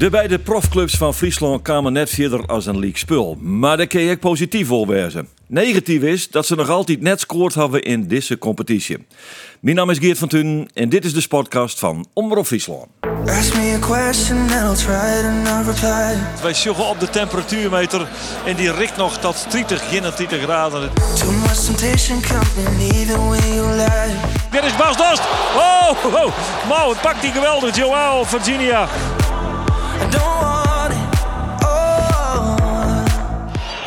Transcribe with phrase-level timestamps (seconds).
[0.00, 3.36] De beide profclubs van Friesland kwamen net verder als een league spul.
[3.40, 5.28] Maar daar kun je ook positief voor wezen.
[5.46, 9.06] Negatief is dat ze nog altijd net scoort hebben in deze competitie.
[9.60, 12.86] Mijn naam is Geert van Thun en dit is de podcast van Omroep Friesland.
[13.26, 16.18] Ask me a question and I'll try to not reply.
[16.42, 18.08] Wij sjoggen op de temperatuurmeter
[18.46, 20.90] en die richt nog tot 30, 30 graden.
[21.18, 24.14] Too much temptation company either way you lie.
[24.50, 25.22] Dit is Bas Dost.
[25.56, 26.32] Oh, oh, oh.
[26.68, 27.76] Mouw, het pakt die geweldig.
[27.76, 28.88] Joao, Virginia.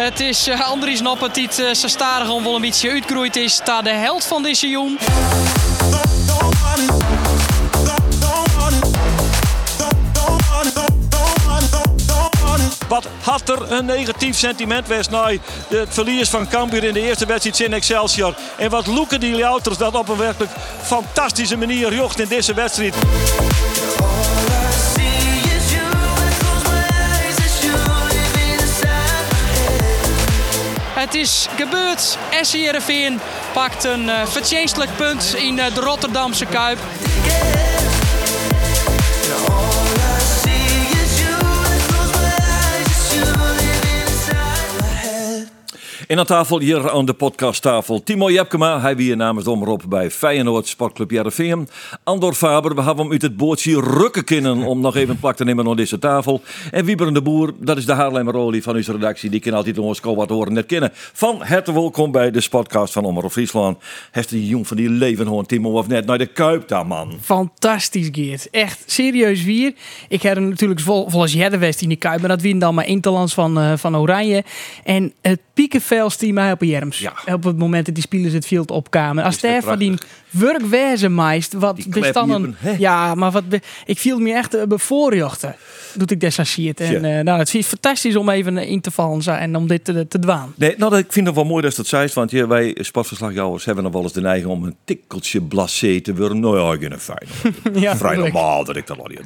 [0.04, 3.54] Het is uh, Andries Noppert die het uh, zijn stadion wel een beetje uitgroeid is.
[3.54, 5.00] Staat de held van dit seizoen.
[12.88, 15.32] Wat had er een negatief sentiment was na
[15.68, 18.36] het verlies van Cambuur in de eerste wedstrijd in Excelsior.
[18.58, 22.96] En wat Loeken die Louters dat op een werkelijk fantastische manier jocht in deze wedstrijd.
[31.04, 32.18] Het is gebeurd.
[32.42, 32.54] SC
[33.54, 36.80] pakt een uh, verdienstelijk punt in uh, de Rotterdamse Kuip.
[46.08, 50.68] En aan tafel hier aan de podcasttafel Timo Jepkema, hij wie namens omroep bij Feyenoord
[50.68, 51.68] Sportclub Jereveen.
[52.04, 55.44] Andor Faber, we hebben hem uit het bootje rukken kunnen om nog even plak te
[55.44, 56.42] nemen aan deze tafel.
[56.72, 59.78] En Wieber de Boer, dat is de Haarlemmer Olie van onze redactie, die kan altijd
[59.78, 60.90] ons wat horen net kennen.
[60.94, 63.78] Van harte welkom bij de podcast van Omroep Friesland.
[64.12, 67.18] Heeft die jong van die leven hoorn Timo of net naar de Kuip daar man.
[67.22, 68.50] Fantastisch, Geert.
[68.50, 69.74] Echt serieus weer.
[70.08, 72.88] Ik heb er natuurlijk vol, de West in de Kuip, maar dat win dan maar
[72.88, 74.44] Interlands van, uh, van Oranje.
[74.84, 75.40] En het
[76.18, 77.00] die mij op Jerms.
[77.00, 77.14] Ja.
[77.34, 79.24] Op het moment dat die spelers het veld opkwamen.
[79.24, 79.94] Als daar van die
[80.30, 82.56] werkwezen meist, wat bestanden.
[82.60, 82.72] hè?
[82.78, 83.44] Ja, maar wat
[83.86, 85.56] ik viel me echt uh, bevoorrechten.
[85.96, 86.80] Doet ik desasseerd.
[86.80, 87.18] En Ja.
[87.18, 90.08] eh, nou, het is fantastisch om even eh, in te vallen en om dit te,
[90.08, 90.54] te dwaan.
[90.58, 92.78] Nee, nou, dat- ik vind het wel mooi dat je dat zei, want ja, wij
[92.80, 96.40] sportverslagjouwers hebben nog wel eens de neiging om een tikkeltje blasé te worden.
[96.40, 97.28] Nou ja, ik ben een fijn.
[97.84, 99.20] Ja, Vrij normaal dat ik dat al niet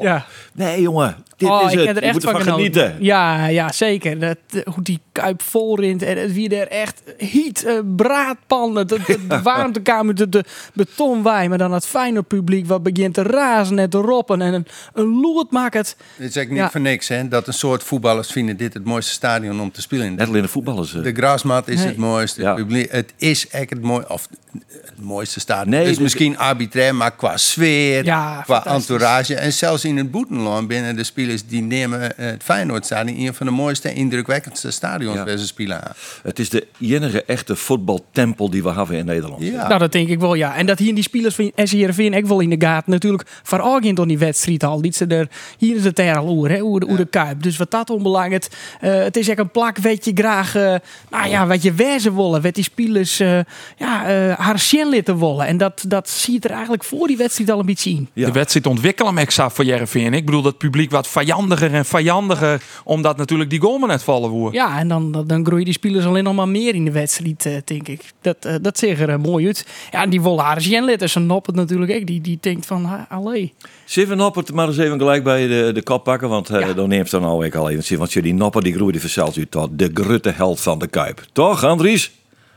[0.00, 0.26] Ja.
[0.54, 2.04] Nee, jongen, dit Oh, is ik het.
[2.04, 2.96] Je moet van ervan genieten.
[3.00, 4.18] Ja, ja, zeker.
[4.18, 8.86] Dat, eh, hoe die kuip vol rint en het wie er echt heat, eh, braadpannen,
[8.86, 10.44] de, de, de warmtekamer, de, de
[10.74, 14.66] betonwij, maar dan het fijne publiek wat begint te razen en te roppen en een,
[14.94, 15.96] een loert maakt het.
[15.98, 16.70] Het is eigenlijk niet Ja.
[16.70, 17.28] voor niks, hè?
[17.28, 20.14] Dat een soort voetballers vinden dit het mooiste stadion om te spelen.
[20.14, 20.94] Net alleen de voetballers.
[20.94, 21.02] eh.
[21.02, 21.86] De grasmat is Nee.
[21.86, 22.40] het mooiste.
[22.40, 22.48] Ja.
[22.48, 24.28] Het publiek- Het is echt het mooiste, of
[24.70, 25.70] het mooiste stadion.
[25.70, 29.34] Nee, is misschien arbitrair, maar qua sfeer, Ja, qua entourage.
[29.34, 33.46] En zelfs in het Boetenland binnen de spelers die nemen eh, het Feyenoordstadion een van
[33.46, 35.24] de mooiste en indrukwekkendste stadions Ja.
[35.24, 35.82] waar ze spelen.
[36.22, 39.42] Het is de enige echte voetbaltempel die we hebben in Nederland.
[39.42, 39.68] Ja.
[39.68, 40.56] Nou, dat denk ik wel, ja.
[40.56, 44.06] En dat hier die spelers van SCRV ook wel in de gaten natuurlijk verargend door
[44.06, 44.80] die wedstrijd al.
[44.80, 45.28] Niet ze er,
[45.58, 47.42] hier is het er al hè, de, hoe de kuip.
[47.42, 48.46] Dus wat dat onbelangrijk.
[48.80, 50.74] eh het is echt een plak, weet je graag, eh,
[51.10, 52.42] nou ja, wat je wezen willen.
[52.42, 53.38] Wat die spelers, eh,
[53.76, 55.46] ja, eh haar zien laten willen.
[55.46, 58.08] En dat, dat zie je er eigenlijk voor die wedstrijd al een beetje in.
[58.12, 58.26] Ja.
[58.26, 60.14] De wedstrijd ontwikkelen hem extra voor Jereveen.
[60.14, 64.30] Ik bedoel dat publiek wat vijandiger en vijandiger, omdat natuurlijk die goal maar net vallen
[64.30, 64.60] worden.
[64.60, 67.46] Ja, en dan, dan, dan groeien die spelers alleen nog maar meer in de wedstrijd,
[67.46, 68.00] eh, denk ik.
[68.20, 69.66] Dat, eh, dat zegt er eh, mooi uit.
[69.90, 71.10] Ja, en die haar zien laten.
[71.10, 72.06] Ze noppen natuurlijk ook.
[72.06, 73.52] Die, die denkt van, ha, allee.
[73.84, 76.72] Zeven noppert maar eens even gelijk bij de, de kop pakken, want eh, Ja.
[76.72, 77.98] dan neemt ze dan al ik al even zien.
[77.98, 81.24] Want die nopper die groeide vanzelf uit tot de grutte held van de Kuip.
[81.32, 82.10] Toch, Andries?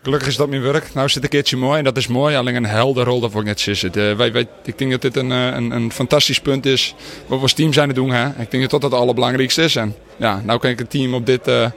[0.04, 0.94] Gelukkig is dat mijn werk.
[0.94, 2.36] Nou zit een keertje mooi en dat is mooi.
[2.36, 3.96] Alleen een helder rol daarvoor net zit.
[3.96, 6.96] Wij, wij, ik denk dat dit een, een, een fantastisch punt is
[7.28, 8.12] wat we als team zijn te doen.
[8.12, 8.28] Hè?
[8.28, 9.76] Ik denk dat dat het allerbelangrijkste is.
[9.76, 11.70] En ja, nou kan ik het team op dit, eh,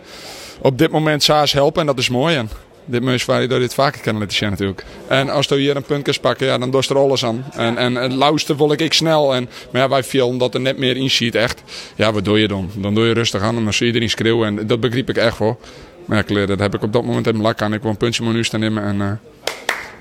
[0.61, 2.37] op dit moment saars helpen en dat is mooi.
[2.37, 2.51] En
[2.89, 4.85] dit waar je door dit vaker kan laten natuurlijk.
[5.09, 7.45] En als je hier een punt pakken, ja, dan dorst er alles aan.
[7.53, 9.35] En, en het luisteren wil ik, ik snel.
[9.35, 11.63] En, maar ja, wij vielen dat er net meer in ziet echt.
[11.95, 12.71] Ja, wat doe je dan?
[12.75, 14.59] Dan doe je rustig aan en dan zie je iedereen schreeuwen.
[14.59, 15.57] En dat begreep ik echt hoor.
[16.05, 17.73] Maar ja, dat heb ik op dat moment mijn lak aan.
[17.73, 19.19] Ik wil een puntje menu staan nemen en eh, dat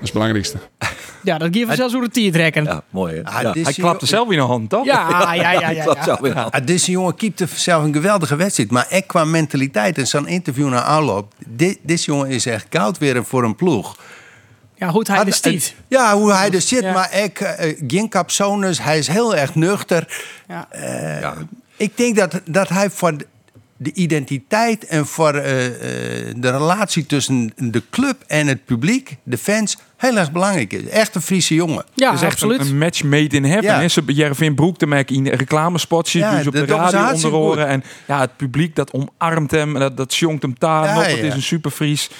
[0.00, 0.58] het belangrijkste.
[1.22, 2.64] Ja, dat geeft zelfs hoe de tier trekken.
[2.64, 3.24] Ja, Ja, mooi hè?
[3.24, 3.52] Ah, ja.
[3.52, 4.84] dit- Hij klapte zelf weer een hand, toch?
[4.84, 5.70] ja, ja, ja.
[5.70, 6.50] ja, weer wel.
[6.52, 8.70] Ah, deze jongen keepte zelf een geweldige wedstrijd.
[8.70, 11.32] Maar echt qua mentaliteit en zo'n interview naar aanloop.
[11.46, 13.96] Dit, deze jongen is echt koud weer voor een ploeg.
[14.74, 15.74] Ja, goed, hij de stiet.
[15.88, 16.82] Ja, hoe hij er zit.
[16.82, 16.92] Ja.
[16.92, 18.82] Maar ik, eh, geen capsones.
[18.82, 20.22] Hij is heel erg nuchter.
[20.48, 20.66] Ja.
[20.70, 21.30] Eh,
[21.76, 23.12] Ik denk dat, dat hij voor
[23.80, 29.38] de identiteit en voor eh, eh, de relatie tussen de club en het publiek, de
[29.38, 30.88] fans, heel erg belangrijk is.
[30.88, 31.84] Echt een Friese jongen.
[31.94, 32.60] Ja, Het is echt absoluut.
[32.60, 33.80] een, een match made in heaven.
[33.80, 33.88] Ja.
[33.88, 37.66] Ze Jervin Broek te maken in reclamespotjes, Ja, dus op de radio onder oren.
[37.66, 41.06] En ja, het publiek dat omarmt hem, dat, dat jongt hem daar Ja, nog.
[41.06, 42.10] Het is een superfries.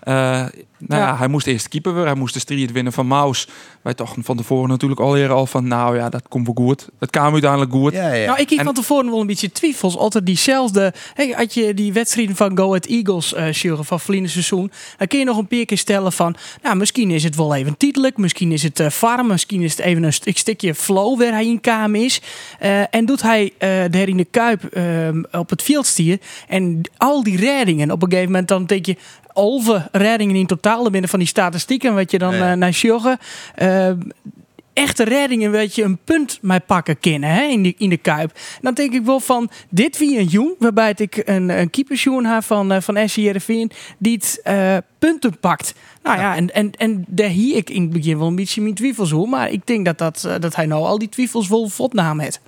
[0.00, 0.46] Eh
[0.86, 1.08] nou ja.
[1.08, 1.16] Ja.
[1.16, 2.10] hij moest eerst keeper worden.
[2.10, 3.48] Hij moest de strijd winnen van Maus.
[3.82, 5.68] Wij dachten van tevoren natuurlijk al eerder al van...
[5.68, 6.88] nou ja, dat komt wel goed.
[6.98, 7.92] Het kwam uiteindelijk goed.
[7.92, 8.26] Ja, ja.
[8.26, 9.96] Nou, ik heb En- van tevoren wel een beetje twijfels.
[9.96, 10.92] Altijd diezelfde.
[11.14, 15.06] Hey, had je die wedstrijden van Go Ahead Eagles eh sjuggen van verleden seizoen, dan
[15.06, 18.16] kun je nog een paar keer stellen van, nou, misschien is het wel even titelijk,
[18.16, 21.46] misschien is het eh farm, misschien is het even een st- stukje flow waar hij
[21.46, 22.20] in kaam is.
[22.58, 26.18] Eh, en doet hij eh daar in de kuip ehm, op het veld stier
[26.48, 28.96] en al die reddingen op een gegeven moment dan denk je.
[29.32, 33.18] Olve reddingen in totaal binnen van die statistieken, wat je dan eh, naar sjoggen.
[33.54, 33.98] Ehm,
[34.72, 38.38] echte reddingen weet je een punt mij pakken kunnen hè, in, de, in de Kuip.
[38.60, 42.42] Dan denk ik wel van, dit wie een joen, waarbij ik een, een keepersjoen ha
[42.42, 45.74] van, uh, van SC Heerenveen, die het eh, punten pakt.
[46.02, 48.74] Nou ja, en, en, en daar hier ik in het begin wel een beetje mijn
[48.74, 51.68] twijfels hoe, maar ik denk dat, dat, eh, dat hij nou al die twijfels wel
[51.68, 52.40] volnaam heeft.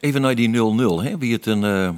[0.00, 0.52] Even naar die 0-0.
[1.02, 1.18] hè.
[1.18, 1.64] Wie het een...
[1.64, 1.90] eh,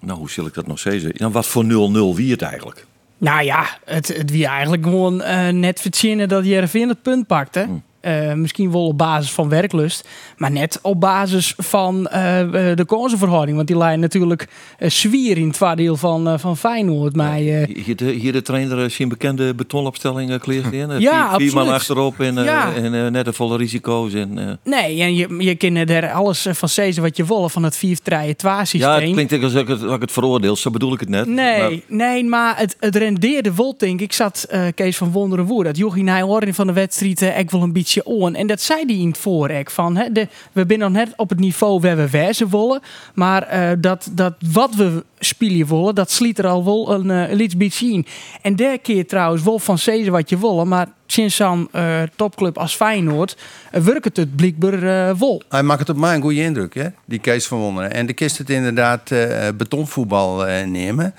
[0.00, 1.10] nou, hoe zal ik dat nog zeggen?
[1.14, 1.68] Ja, wat voor 0-0
[2.16, 2.86] wie het eigenlijk?
[3.20, 7.54] Nou ja, het, het wie eigenlijk gewoon eh, net verzinnen dat Heerenveen het punt pakt.
[7.54, 7.64] Hè?
[8.00, 12.84] Eh, misschien wel op basis van werklust, maar net op basis van eh, eh, de
[12.84, 13.56] kansenverhouding.
[13.56, 14.48] Want die lijn natuurlijk
[14.78, 17.16] eh, zwier in het voordeel van, van Feyenoord.
[17.16, 21.00] Maar Hier de, hier de trainer zijn bekende betonopstelling uh, kleert in.
[21.00, 22.72] Ja, vier, vier man achterop en, Ja.
[22.74, 24.12] en net een volle risico's.
[24.14, 27.76] En, nee, en je, je kunt er alles van zeggen wat je wil van het
[27.76, 28.92] 4 3 2 ja, systeem.
[28.92, 30.56] het klinkt als ik het, als ik het veroordeel.
[30.56, 31.26] Zo bedoel ik het net.
[31.26, 34.00] Nee, Maar- nee, maar het, het rendeerde wel, denk ik.
[34.00, 35.66] Ik zat Kees van Wonderen woord.
[35.66, 37.89] Dat Jochie Nijhoorn van de wedstrijd ik wel een beetje
[38.34, 39.70] En dat zei hij in het voorrek.
[39.70, 42.80] Van, hè, de, we zijn nog net op het niveau waar we wezen willen.
[43.14, 47.30] Maar eh, dat, dat wat we spelen willen, dat sliet er al wel een, eh,
[47.30, 48.06] een iets beetje in.
[48.42, 50.64] En daar keer trouwens wel van zeggen wat je wil.
[50.64, 53.36] Maar sinds zo'n eh, topclub als Feyenoord
[53.74, 55.42] uh, werkt het het blijkbaar eh wel.
[55.48, 56.86] Hij maakt het op mij een goede indruk, hè?
[57.04, 57.92] die Kees van Wonderen.
[57.92, 61.14] En de kist het inderdaad eh, betonvoetbal eh, nemen.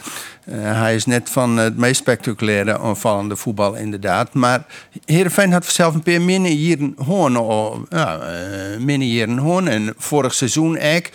[0.46, 4.34] Eh, hij is net van het meest spectaculaire aanvallende voetbal, inderdaad.
[4.34, 4.66] Maar
[5.06, 7.36] Heerenveen had zelf een paar minder hier hoorn.
[7.90, 9.68] eh, hier hoorn.
[9.68, 11.10] En vorig seizoen ook.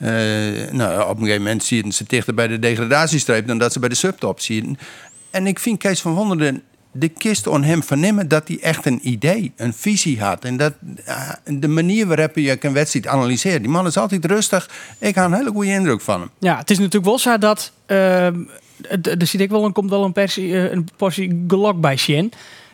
[0.00, 3.78] Eh, nou, op een gegeven moment zitten ze dichter bij de degradatiestreep dan dat ze
[3.78, 4.78] bij de subtop zitten.
[5.30, 6.62] En ik vind Kees van Wonderen
[6.92, 10.44] de kist on hem vernemen dat hij echt een idee, een visie had.
[10.44, 10.72] En dat
[11.04, 13.60] eh, de manier waarop je een wedstrijd analyseert.
[13.60, 14.70] Die man is altijd rustig.
[14.98, 16.30] Ik had een hele goede indruk van hem.
[16.38, 17.72] Ja, het is natuurlijk wel zo dat.
[17.86, 21.96] d- er zit ik wel een, komt wel een, persie, eh, een portie gelok bij
[21.96, 22.30] Shen.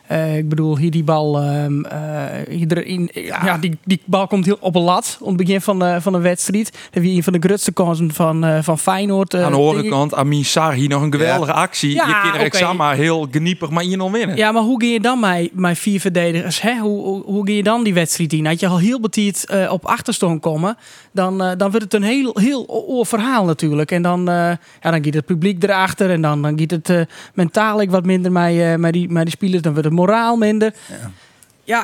[0.07, 1.41] Eh, ik bedoel, hier die bal.
[1.41, 3.59] ehm, eh, ja.
[3.59, 5.17] die, die bal komt heel op een lat.
[5.21, 6.79] Op het begin van de, van de wedstrijd.
[6.91, 9.35] Dat wie een van de grootste kansen van, eh, van Feyenoord.
[9.35, 11.95] Aan de andere kant, Amin Sarr hier nog een geweldige actie.
[11.95, 12.57] Ja, je er oké.
[12.57, 12.75] okay.
[12.75, 14.37] maar heel geniepig maar hier nog winnen.
[14.37, 16.61] Ja, maar hoe ga je dan met, met vier verdedigers?
[16.61, 16.79] Hè?
[16.79, 18.47] Hoe, hoe, hoe ga je dan die wedstrijd in?
[18.47, 20.77] Had je al heel betiert eh, op achterstand komen,
[21.13, 23.91] dan, dan wordt het een heel, heel oor verhaal natuurlijk.
[23.91, 24.35] En dan, eh,
[24.81, 28.33] ja, dan gaat het publiek erachter en dan, dan gaat het mentaal ik wat minder
[28.33, 29.63] met, met, die, met die spelers.
[29.63, 30.75] Dan wordt het moraal minder.
[30.93, 31.11] Ja,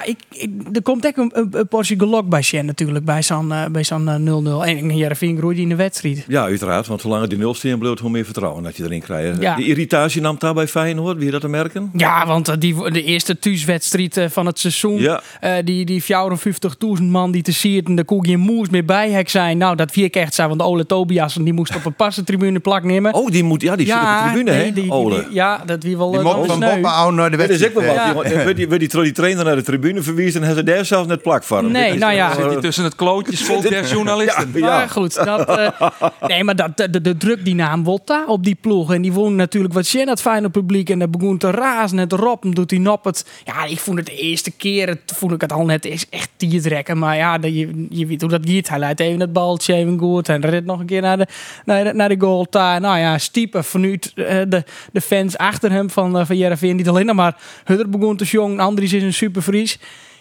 [0.05, 3.53] ik, ik, er komt echt een, een, een portie gelok bij Shen natuurlijk, bij zo'n
[3.53, 4.69] eh, bij zo'n eh, 0-0.
[4.79, 6.25] En Heerenveen groeit in de wedstrijd.
[6.29, 6.87] Ja, uiteraard.
[6.87, 9.43] Want zolang die nul steen bloot, hoe meer vertrouwen dat je erin krijgt.
[9.43, 9.57] Ja.
[9.57, 11.17] Die irritatie nam daar bij Feyenoord.
[11.17, 11.91] Wie je dat te merken?
[11.97, 15.01] Ja, want eh, die, de eerste thuiswedstrijd eh, van het seizoen.
[15.01, 15.23] Ja.
[15.41, 19.11] eh, die, die 54.000 man die te ziet en de koe geen moes meer bij
[19.11, 19.59] hek zijn.
[19.59, 22.83] Nou, dat vier echt zijn, want de Ole Tobias die moest op een passentribune plak
[22.85, 23.15] nemen.
[23.15, 24.93] Oh, die moet, ja, die zit op de tribune, nee, hè?
[24.93, 25.25] Ole.
[25.25, 26.75] die- ja, dat wie wel Die eh, mocht van sneu.
[26.75, 28.05] Bob oude naar de Dat is ook wedstrijd.
[28.05, 28.25] wel wat.
[28.25, 28.31] Ja.
[28.33, 30.85] Die- Wil die, wil die, die trainer naar de tribune verwiezen en hij ze daar
[30.85, 31.71] zelfs net plak van.
[31.71, 32.35] Nee, nou ja.
[32.35, 34.51] Zit hij tussen het klootjes vol der journalisten.
[34.55, 35.91] Ja, Maar goed, dat, eh,
[36.27, 38.93] nee, maar dat, de, de druk die naam daar op die ploeg.
[38.93, 40.91] En die wonen natuurlijk wat Sjen het fijne publiek.
[40.91, 42.51] En dat begon te razen en te roppen.
[42.51, 43.27] Doet hij nop het.
[43.45, 46.31] Ja, ik vond het de eerste keer, het, vond ik het al net is echt
[46.63, 46.99] trekken.
[46.99, 48.69] Maar ja, dat, je, je weet hoe dat gaat.
[48.69, 50.29] Hij leidt even het baltje even goed.
[50.29, 51.27] En redt nog een keer naar de,
[51.65, 52.47] naar de, naar de goal.
[52.51, 52.81] daar.
[52.81, 56.77] Nou ja, stiepen vanuit eh, de, de fans achter hem van, uh, van Jereveen.
[56.77, 58.61] Niet alleen maar Hudder begon te jong.
[58.61, 59.13] Andries is een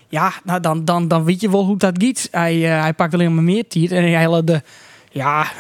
[0.10, 2.28] Ja, nou dan, dan, dan weet je wel hoe dat gaat.
[2.32, 3.92] Hij, eh, hij pakt alleen maar meer tijd.
[3.92, 4.62] En hij had de,
[5.12, 5.48] ja,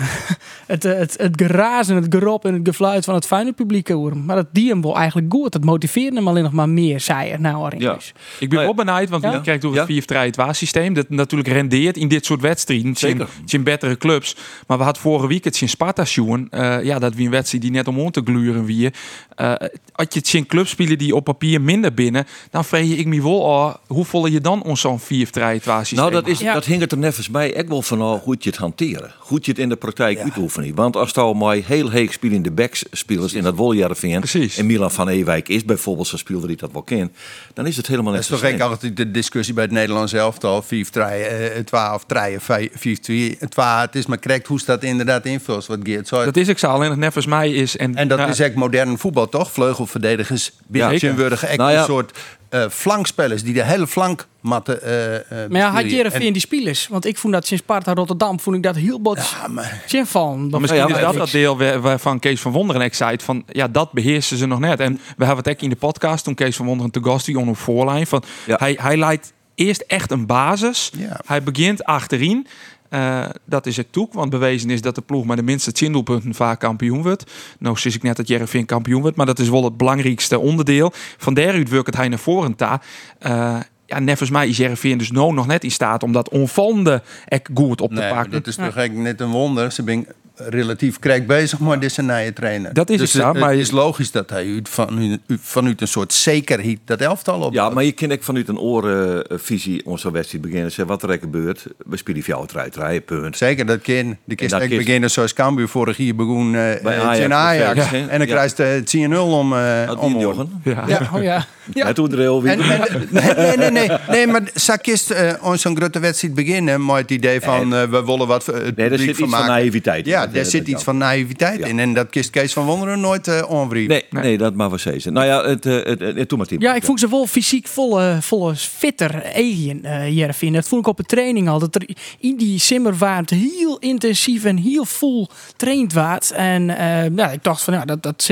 [0.67, 3.89] het, eh, het, het geraas en het gerop en het gefluit van het fijne publiek
[3.89, 4.25] horen.
[4.25, 5.51] Maar dat die hem wel eigenlijk goed.
[5.51, 7.93] Dat motiveerde hem alleen nog maar meer, zei er nou al Ja.
[7.93, 8.13] dus.
[8.39, 9.31] Ik ben wel benieuwd, want Ja.
[9.33, 12.95] je krijgt door het 4 3 2 systeem dat natuurlijk rendeert in dit soort wedstrijden.
[12.95, 13.19] Zeker.
[13.19, 14.35] Het zijn betere clubs.
[14.67, 16.47] Maar we hadden vorige week het in Sparta sjoen.
[16.49, 18.91] eh, ja, dat wie een wedstrijd die net om om te gluren wie.
[19.35, 19.53] Eh
[19.95, 23.21] als je het zien club spelen die op papier minder binnen, dan vreeg ik me
[23.21, 25.99] wel hoe volle je dan ons zo'n 4 3 2 systeem?
[25.99, 26.53] Nou, dat, is, Ja.
[26.53, 27.49] dat hing het er nevens bij.
[27.51, 29.11] Ik wil van nou goed je het hanteren.
[29.19, 30.75] Goed moet je het in de praktijk uitoefenen?
[30.75, 34.57] Want als je maar heel heeg spelende backs spelers in dat Woljerveen Precies.
[34.57, 37.11] en Milan van Ewijk is bijvoorbeeld zo'n speler die dat wel kent,
[37.53, 38.61] dan is het helemaal Dat is zo toch slim.
[38.61, 40.61] ook altijd de discussie bij het Nederlands elftal.
[40.61, 45.25] 4 3 12 3 4 2 12 Het is maar correct hoe ze dat inderdaad
[45.25, 46.25] invult, wat Geert zei.
[46.25, 47.77] Dat is ik zo, alleen het net volgens mij is...
[47.77, 49.51] En, En dat nou, is echt modern voetbal, toch?
[49.51, 51.79] Vleugelverdedigers, beetje echt Nou ja.
[51.79, 52.17] een soort
[52.51, 54.81] eh, flankspelers die de hele flank matten.
[54.83, 55.91] eh eh, Maar ja, had.
[55.91, 56.87] Jereveen En- die spelers?
[56.87, 60.05] Want ik vond dat sinds Sparta Rotterdam vond ik dat heel bot Ja, maar zin
[60.05, 60.49] van.
[60.49, 63.43] Maar misschien Ja, is dat dat deel waar- waarvan Kees van Wonderen ik zei van
[63.47, 66.33] ja dat beheersen ze nog net en we hebben het ook in de podcast toen
[66.35, 68.55] Kees van Wonderen te gast die op voorlijn van Ja.
[68.59, 71.19] hij hij leidt eerst echt een basis Ja.
[71.25, 72.47] hij begint achterin
[72.91, 76.33] Eh, dat is het toek, want bewezen is dat de ploeg met de minste tjindelpunten
[76.33, 77.31] vaak kampioen wordt.
[77.59, 80.91] Nou, zie ik net dat Jereveen kampioen wordt, maar dat is wel het belangrijkste onderdeel.
[81.17, 82.81] Van daaruit werkt hij naar voren ta.
[83.19, 86.29] Eh, ja, net volgens mij is Jereveen dus nou nog net in staat om dat
[86.29, 88.31] onvallende ek goed op te nee, pakken.
[88.31, 89.71] dat is toch eigenlijk net een wonder.
[89.71, 90.07] Ze zijn
[90.49, 92.73] relatief krek bezig, maar dit is een nieuwe trainer.
[92.73, 95.81] Dat is dus het zo, het, maar- het is logisch dat hij uit- van, vanuit
[95.81, 97.53] een soort zekerheid dat elftal op.
[97.53, 100.71] Ja, maar je kan ook vanuit een orenvisie onze wedstrijd beginnen.
[100.71, 101.65] Zeggen wat er ook gebeurt.
[101.85, 103.37] We spelen voor jou het rijden, punt.
[103.37, 104.15] Zeker, dat kind.
[104.23, 107.91] De kist kist- beginnen zoals Cambuur vorig jaar begon eh Bij eh, Ajax?
[107.91, 108.25] En dan Ja.
[108.25, 110.19] krijgt het 10-0 om, eh Dat om
[110.63, 110.83] ja.
[110.87, 111.45] Ja, oh ja.
[111.73, 111.85] ja.
[111.87, 112.69] En toen er heel En, weer.
[112.69, 116.95] en- nee, nee, nee, nee, nee, maar Sakist uh, on zo'n grote wedstrijd beginnen met
[116.95, 119.45] het idee van eh, we willen wat eh, het Nee, publiek daar zit iets van
[119.45, 120.05] naïviteit.
[120.05, 121.65] Ja, Dat, daar eh, zit iets van naïviteit Ja.
[121.65, 123.71] in en dat kist Kees van Wonderen nooit uh.
[123.71, 125.13] Nee, nee, dat mag wel zeggen.
[125.13, 126.47] Nou ja, het, eh, het, het, het, doe maar.
[126.57, 130.53] Ja, ik vond ze wel fysiek volle, volle fitter eigen uh, Jereveen.
[130.53, 131.59] Dat vond ik op de training al.
[131.59, 136.31] Dat er in die simmerwarmte heel intensief en heel vol traind waard.
[136.31, 138.29] En eh, ja, ik dacht van ja, dat, dat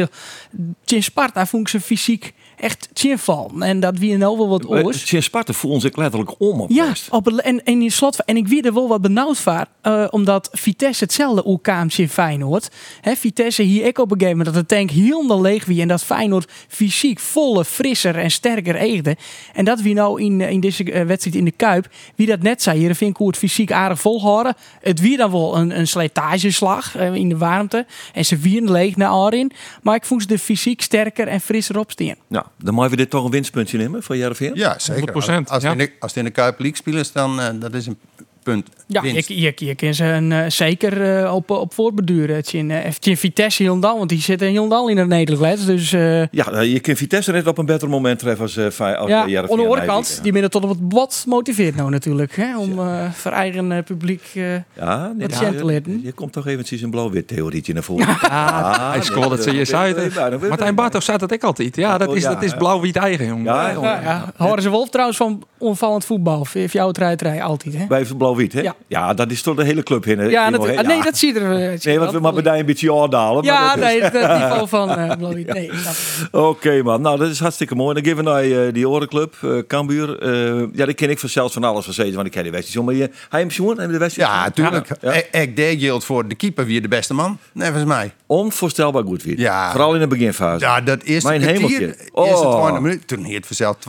[0.85, 3.51] in Sparta vond ik ze fysiek echt zinval.
[3.59, 5.07] En dat wie nou wel wat Eh, oors.
[5.07, 8.23] Sinds Sparta voelen zich letterlijk om op Ja, op en, en in slot.
[8.25, 9.65] En ik weet er wel wat benauwd van.
[9.81, 12.69] eh, omdat Vitesse hetzelfde OKMC in Feyenoord.
[13.01, 15.81] Hè, Vitesse hier ik op een gegeven moment dat de tank helemaal leeg wie.
[15.81, 19.17] En dat Feyenoord fysiek volle, frisser en sterker eegde.
[19.53, 21.87] En dat wie nou in, in deze eh, wedstrijd in de Kuip.
[22.15, 22.79] Wie dat net zei.
[22.79, 24.55] Hier vind ik hoe het fysiek aardig volhouden.
[24.81, 27.85] Het wie dan wel een, een slijtageslag eh, in de warmte.
[28.13, 29.51] En ze vieren leeg naar Arin.
[29.81, 32.15] Maar ik vond ze de fysiek sterker en frisser opstaan.
[32.27, 34.51] Ja, dan mogen we dit toch een winstpuntje nemen voor Jereveen?
[34.55, 35.13] Ja, zeker.
[35.13, 35.69] 100%, Als, als, ja.
[35.69, 37.85] het in de, als het in de Kuip League spelen is, dan uh, dat is
[37.85, 37.97] een
[38.43, 38.69] punt.
[38.87, 39.27] Ja, winst.
[39.27, 42.35] je, je, je kan ze een, uh, zeker uh, op, op voorbeduren.
[42.35, 45.65] Het is in, uh, in Vitesse want die zitten helemaal in het Nederlands.
[45.65, 49.09] Dus uh, Ja, je kunt Vitesse net op een beter moment treffen als, uh, als
[49.09, 50.23] ja, aan de andere Nijmegen, kant, ja.
[50.23, 52.35] die binnen tot op het bot motiveert nou natuurlijk.
[52.35, 54.21] Hè, om uh, voor eigen uh, publiek...
[54.33, 56.01] Uh, Ja, nee, Wat ja, je, eten.
[56.03, 58.07] je komt toch eventjes een blauw-wit theorietje naar voren.
[58.29, 60.15] Ah, hij scoorde het zo je zei nee, het.
[60.15, 60.73] nee, nee, nee, Martijn nee.
[60.73, 61.75] Bartels zei dat ik altijd.
[61.75, 63.43] Ja, dat Oh, is, dat is blauw-wit eigen, jongen.
[63.43, 64.33] Ja.
[64.37, 66.45] Horen ze Wolf trouwens van onvallend voetbal.
[66.45, 67.85] Voor jou truiterij altijd, hè?
[67.87, 68.61] Bij blauw-wit, hè?
[68.61, 68.75] Ja.
[68.87, 69.13] Ja.
[69.13, 70.29] dat is toch de hele club in.
[70.29, 71.51] Ja, dat, nee, dat zie je er...
[71.51, 73.43] uh, zie je Nee, want we maar bij een beetje aandalen.
[73.43, 75.53] Ja, maar dat is- nee, dat niveau van uh, Blauw-wit.
[75.53, 76.27] Nee, ik het.
[76.31, 77.93] Oké man, nou dat is hartstikke mooi.
[77.93, 80.19] Dan geven we naar eh, die orenclub, eh Cambuur.
[80.19, 82.85] Eh, ja, die ken ik vanzelfs van alles van want ik ken die wedstrijd.
[82.85, 84.29] Maar je, hij hem heb je de wedstrijd?
[84.29, 84.53] Ja, gezien?
[84.53, 84.87] tuurlijk.
[85.01, 85.11] Ja.
[85.13, 87.37] Ik, ik deed geldt voor de keeper wie de beste man.
[87.53, 88.13] Nee, volgens mij.
[88.25, 89.39] Onvoorstelbaar goed weer.
[89.39, 89.71] Ja.
[89.71, 90.65] Vooral in de beginfase.
[90.65, 91.79] Ja, dat eerste Mijn hemeltje.
[91.85, 92.61] eerste Oh.
[92.61, 93.05] 20 minuten.
[93.05, 93.79] Toen heet het vanzelf 2-3-0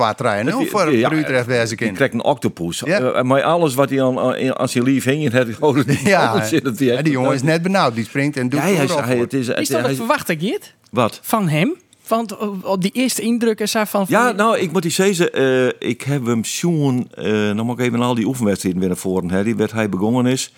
[0.71, 1.97] voor, Utrecht Je kind.
[1.97, 2.83] krijgt een octopus.
[2.85, 3.01] Ja.
[3.01, 6.45] Eh, maar alles wat hij aan, aan zijn lief hing, het gewoon Ja,
[6.79, 7.95] ja, die jongen is net benauwd.
[7.95, 9.03] Die springt en doet Ja, hij voor.
[9.03, 10.75] het is, het, Is dat hij- verwacht ik Geert?
[10.91, 11.21] Wat?
[11.23, 11.75] Van hem?
[12.07, 14.05] Want uh, op die eerste indrukken zei van...
[14.09, 17.85] Ja, nou, ik moet die zeggen, eh, ik heb hem zoen, eh nou moet ik
[17.87, 20.53] even al die oefenwedstrijden weer naar voren, hè, die werd hij begonnen is.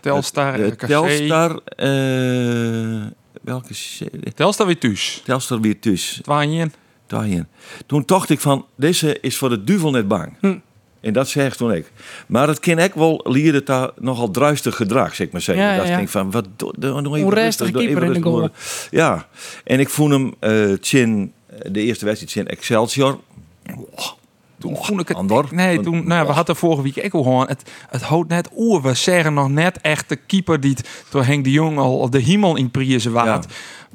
[0.00, 0.68] Telstar, Eh.
[0.70, 1.86] Telstar, eh,
[3.42, 3.74] welke,
[4.34, 5.22] Telstar weer thuis.
[5.24, 6.22] Telstar weer tussen.
[6.22, 7.48] Twaaien.
[7.86, 10.36] Toen dacht ik van, deze is voor de duivel net bang.
[10.40, 10.56] Hm.
[11.00, 11.92] En dat zeg toen ik.
[12.26, 15.64] Maar het kan ik wel leren daar nogal druistig gedrag, zeg maar zeggen.
[15.64, 18.50] Ja, ja, dat denk van, wat doe even Onrustige rustig, doe in de.
[18.90, 19.26] Ja,
[19.64, 21.32] en ik vond hem eh Chin,
[21.70, 23.18] de eerste wedstrijd Chin Excelsior.
[24.58, 25.16] Toen vond ik het...
[25.16, 25.48] Andor.
[25.50, 27.48] Nee, toen, nou, we hadden vorige week ook al gewoon...
[27.48, 28.82] Het, het houdt net oer.
[28.82, 32.12] We zeggen nog net echt de keeper die het door Henk de Jong al op
[32.12, 33.46] de hemel in Priezen waard.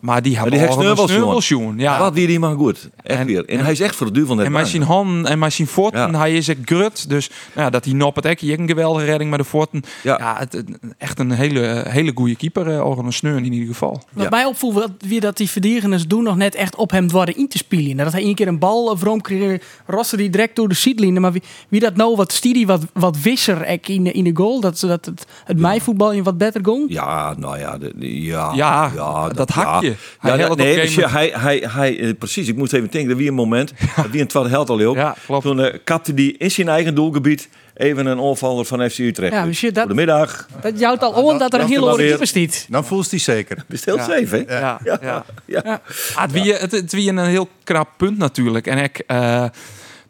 [0.03, 1.77] Maar die Maar had die een.
[1.77, 1.99] Ja.
[1.99, 2.89] Wat die die man goed.
[3.03, 3.45] Echt En- weer.
[3.45, 5.53] En, en- hij is echt voor de duivel net En met zijn handen en met
[5.53, 6.19] zijn voeten, Ja.
[6.19, 7.09] hij is een grut.
[7.09, 9.83] Dus nou, ja, dat hij nop het ek, je een geweldige redding met de voeten.
[10.03, 10.17] Ja.
[10.19, 10.63] Ja, het,
[10.97, 14.01] echt een hele, hele goede keeper, eh, of een sneur in ieder geval.
[14.13, 14.29] Wat Ja.
[14.29, 17.47] mij opvoel, wat- weer dat die verdedigers doen nog net echt op hem dwarren in
[17.47, 17.97] te spelen.
[17.97, 21.21] Dat hij één keer een bal of rom kreeg, roste die direct door de sidlijn.
[21.21, 24.31] Maar wie, wie dat nou wat studie, wat, wat wisser ek in, de- in de
[24.33, 24.59] goal.
[24.59, 26.85] Dat, dat het, het meivoetbal in wat beter ging.
[26.87, 27.77] Ja, nou ja.
[27.77, 29.92] de- ja, Ja, dat hakje.
[30.19, 32.47] Hij Ja, ja, op nee, dus ja, hij, hij, hij, eh, precies.
[32.47, 34.95] Ik moest even denken, er wie een moment, dat wie een tweede held al ook.
[34.95, 35.43] Ja, klopt.
[35.43, 39.33] Toen eh, kapte die in zijn eigen doelgebied even een onvaller van FC Utrecht.
[39.33, 40.47] Ja, monsieur, dat- Goedemiddag.
[40.61, 42.65] Dat jouwt al on dat er een hele is hoge weer- keeper stiet.
[42.69, 43.63] Dan voelt hij zeker.
[43.67, 44.05] Besteld Ja.
[44.05, 44.59] zeven, hè?
[44.59, 44.97] Ja, ja.
[45.01, 45.25] ja.
[45.45, 45.81] Ja.
[46.15, 48.67] Ah, het, wie, het, het wie een heel krap punt natuurlijk.
[48.67, 49.45] En ik, eh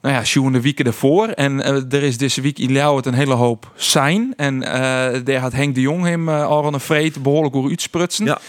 [0.01, 1.27] nou ja, Sjoen de weken ervoor.
[1.27, 4.33] En eh, er is deze week in Leeuwen een hele hoop zijn.
[4.35, 7.69] En eh, daar had Henk de Jong hem uh, al aan een vreet behoorlijk door
[7.69, 8.25] uitsprutsen.
[8.25, 8.39] Ja.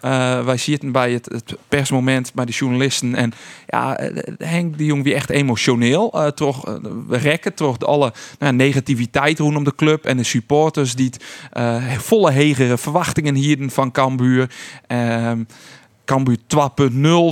[0.00, 3.14] Eh, wij zitten bij het, persmoment bij de journalisten.
[3.14, 3.32] En
[3.66, 6.12] ja, eh, Henk de Jong weer echt emotioneel.
[6.12, 6.74] eh toch eh,
[7.06, 10.04] we rekken, toch alle nou, negativiteit rondom de club.
[10.04, 14.50] En de supporters die het, eh, volle hegere verwachtingen hierden van Cambuur.
[16.10, 16.36] Cambuur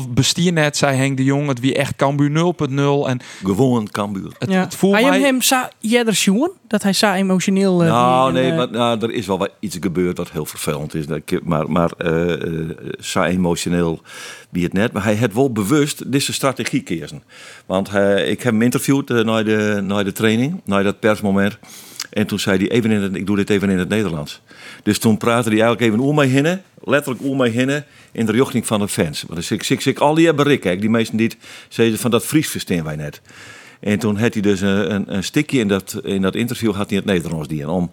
[0.04, 1.49] 2.0 bestier net, zei Henk de Jong.
[1.49, 3.08] Het wie echt Cambuur 0.0.
[3.08, 4.30] En Gewoon Cambuur.
[4.38, 4.61] het, Ja.
[4.61, 5.12] het voelt Hij mij...
[5.12, 5.70] hem hem sa
[6.12, 6.50] sjoen?
[6.68, 7.82] Dat hij sa emotioneel...
[7.82, 10.94] eh, nou, nee, eh, maar nou, er is wel wat iets gebeurd wat heel vervelend
[10.94, 11.06] is.
[11.06, 12.68] Dat ik- Maar, maar eh eh,
[13.00, 14.02] zo emotioneel
[14.50, 14.92] wie het net.
[14.92, 17.23] Maar hij had wel bewust deze strategie kiezen.
[17.66, 21.58] Want hij, ik heb hem interviewd na, de, na de training, na dat persmoment.
[22.11, 24.40] En toen zei hij, even in het, ik doe dit even in het Nederlands.
[24.82, 27.82] Dus toen praatte hij eigenlijk even om mij heen, letterlijk om mij heen,
[28.18, 29.22] in de richting van de fans.
[29.22, 31.32] Want dus ik, ik, ik al die hebben kijk, die meesten die
[31.68, 33.20] zeiden van dat Fries verstaan wij net.
[33.80, 36.88] En toen had hij dus een, een, een stukje in dat, in dat interview had
[36.88, 37.70] hij het Nederlands die.
[37.70, 37.90] Om,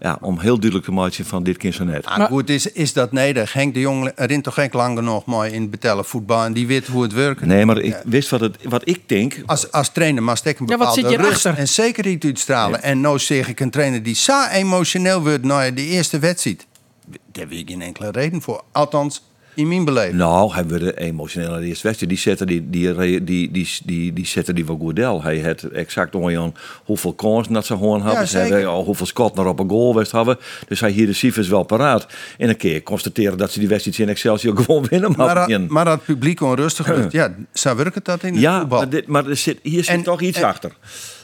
[0.00, 0.18] ja.
[0.20, 2.04] om heel duidelijk te maken van dit kind zo net.
[2.04, 3.52] Maar goed, is, is dat nederig?
[3.52, 6.66] Henk de Jong rint toch echt lang genoeg mooi in het betellen voetbal en die
[6.66, 7.44] weet hoe het werkt.
[7.44, 9.42] Nee, maar ik wist wat, het, wat ik denk.
[9.46, 11.58] Als, als trainer mag ik een Ja, wat bepaalde zit je rust erachter?
[11.58, 12.82] en zekerheid uitstralen.
[12.82, 16.66] En nou zeg ik een trainer die zo emotioneel wordt na de eerste wedstrijd.
[17.06, 18.62] Daar heb ik geen enkele reden voor.
[18.72, 19.22] Althans,
[19.54, 20.14] in mijn beleving.
[20.16, 20.52] Nou,
[20.94, 22.12] emotioneel naar de eerste wedstrijd.
[22.12, 23.50] Die zetten die, die, die, die,
[23.84, 25.22] die, die, zetten die van Goedel.
[25.22, 26.52] Hij had exact ongeveer
[26.84, 28.20] hoeveel kansen dat ze gewoon hadden.
[28.20, 30.38] Ja, ze hebben al hoeveel schot naar op een goal west hadden.
[30.68, 32.06] Dus hij hier de cijfers wel paraat.
[32.38, 35.12] En een keer constateren dat ze die wedstrijd in Excelsior gewoon winnen.
[35.16, 38.78] Maar, Maar, dat- maar dat publiek onrustig ja, zo werkt dat in het ja, voetbal.
[38.78, 40.72] maar, dit, maar er zit, hier zit En- toch iets en- achter.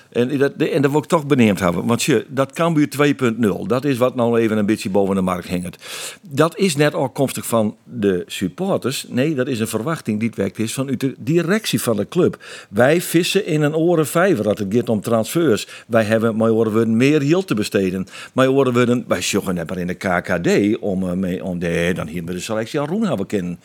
[0.09, 1.87] En dat, en dat wil ik toch beneemd hebben.
[1.87, 2.89] Want je, dat Cambuur
[3.33, 5.85] 2.0, dat is wat nou even een beetje boven de markt hangt.
[6.23, 9.07] Dat is net afkomstig van de supporters.
[9.09, 12.45] Nee, dat is een verwachting die het werkt is van de directie van de club.
[12.69, 15.67] Wij vissen in een oren vijver dat het gaat om transfers.
[15.87, 18.07] Wij hebben, maar horen we meer hield te besteden.
[18.33, 19.21] Maar horen we wij
[19.67, 22.87] maar in de KKD om, eh, mee, om de, dan hier met de selectie al
[22.87, 23.59] Roen hebben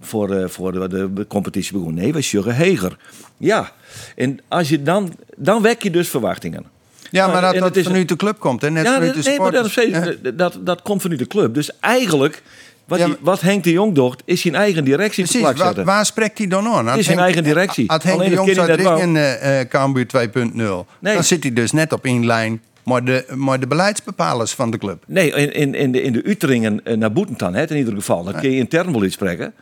[0.00, 1.94] voor, eh, voor de, competitie begon.
[1.94, 2.96] Nee, we sjuggen heger.
[3.36, 3.72] Ja,
[4.16, 6.64] en als je dan, dan wek je dus verwachtingen.
[7.10, 8.62] ja, maar dat en dat is- vanuit de club komt.
[8.62, 8.70] Hè?
[8.70, 9.98] Net Ja, vanuit dat, de nee, maar dat, is steeds-
[10.34, 11.54] dat, dat komt vanuit de club.
[11.54, 12.42] Dus eigenlijk,
[12.84, 15.58] wat, Ja, die- maar- wat Henk de Jong doet, is zijn eigen directie te Precies,
[15.62, 16.86] waar, waar spreekt hij dan aan?
[16.86, 17.90] Het is zijn eigen directie.
[17.90, 18.96] Als Henk Alleen de dat Jong zou wel.
[18.96, 21.14] dringen eh eh, Cambuur 2.0, Nee.
[21.14, 22.60] dan zit hij dus net op één lijn.
[22.84, 25.02] Maar de, maar de beleidsbepalers van de club.
[25.06, 28.24] Nee, in, in, in, de, in de Uteringen eh, naar Boetentan, hè, in ieder geval.
[28.24, 29.52] Dan kun je intern wel iets spreken.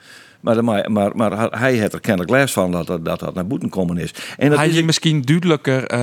[0.40, 3.46] Maar, maar, maar, maar hij heeft er kennelijk les van dat dat, dat, dat naar
[3.46, 4.14] Boeten komen is.
[4.36, 5.98] En dat hij is misschien duidelijker eh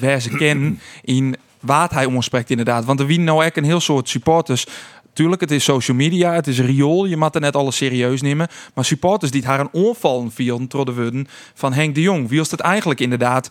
[0.00, 2.84] waar ze kennen in waar hij omspreekt inderdaad.
[2.84, 4.66] Want er wie nou echt een heel soort supporters.
[5.12, 7.04] Tuurlijk, het is social media, het is riool.
[7.04, 8.48] Je mag er net alles serieus nemen.
[8.74, 12.28] Maar supporters die het haar een onval vielen trodden van Henk de Jong.
[12.28, 13.50] Wie is het eigenlijk inderdaad?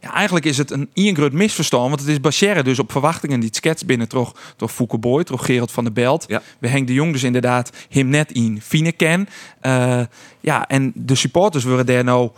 [0.00, 1.88] Ja, eigenlijk is het een ingrut misverstand.
[1.88, 5.44] Want het is baseren dus op verwachtingen die het binnen toch door Fouke Boy, toch
[5.44, 6.24] Gerald van der Belt.
[6.28, 6.42] Ja.
[6.58, 9.28] We Henk de Jong dus inderdaad hem net in fine ken.
[9.60, 10.00] Eh,
[10.40, 12.30] ja, en de supporters worden daar nou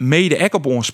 [0.00, 0.90] mede ek op ons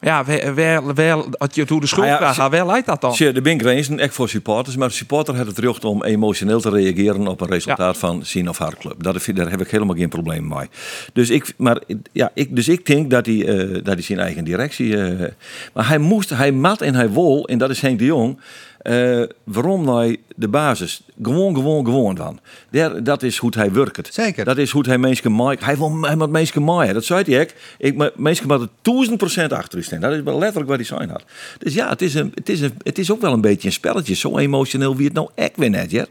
[0.00, 2.86] ja, wel, wel, wel, als je hoe de schuld Ah ja, krijgt, ze- wel leidt
[2.86, 3.14] dat dan.
[3.32, 6.70] De ben grenzen echt voor supporters, maar de supporter heeft het recht om emotioneel te
[6.70, 9.02] reageren op een resultaat van zijn of haar club.
[9.02, 10.68] Dat, daar heb ik helemaal geen probleem mee.
[11.12, 11.80] Dus ik, maar,
[12.12, 14.96] ja, ik, dus ik denk dat hij, eh, dat hij zijn eigen directie.
[15.02, 15.28] eh,
[15.74, 18.38] maar hij moest, hij mat en hij wol, en dat is Henk de Jong.
[18.82, 21.02] Eh, waarom naar de basis?
[21.22, 22.38] Gewoon, gewoon, gewoon van.
[22.70, 24.14] Daar, dat is hoe hij werkt.
[24.14, 24.44] Zeker.
[24.44, 25.64] Dat is hoe hij mensen maakt.
[25.64, 26.94] Hij wil hij moet mensen maaien.
[26.94, 27.48] Dat zei hij ook.
[27.78, 30.00] Ik, maar mensen moeten duizend procent achter u staan.
[30.00, 31.24] Dat is wel letterlijk wat hij zijn had.
[31.58, 33.74] Dus ja, het is, een, het, is een, het is ook wel een beetje een
[33.74, 34.14] spelletje.
[34.14, 36.06] Zo emotioneel wie het nou echt weer net, ja?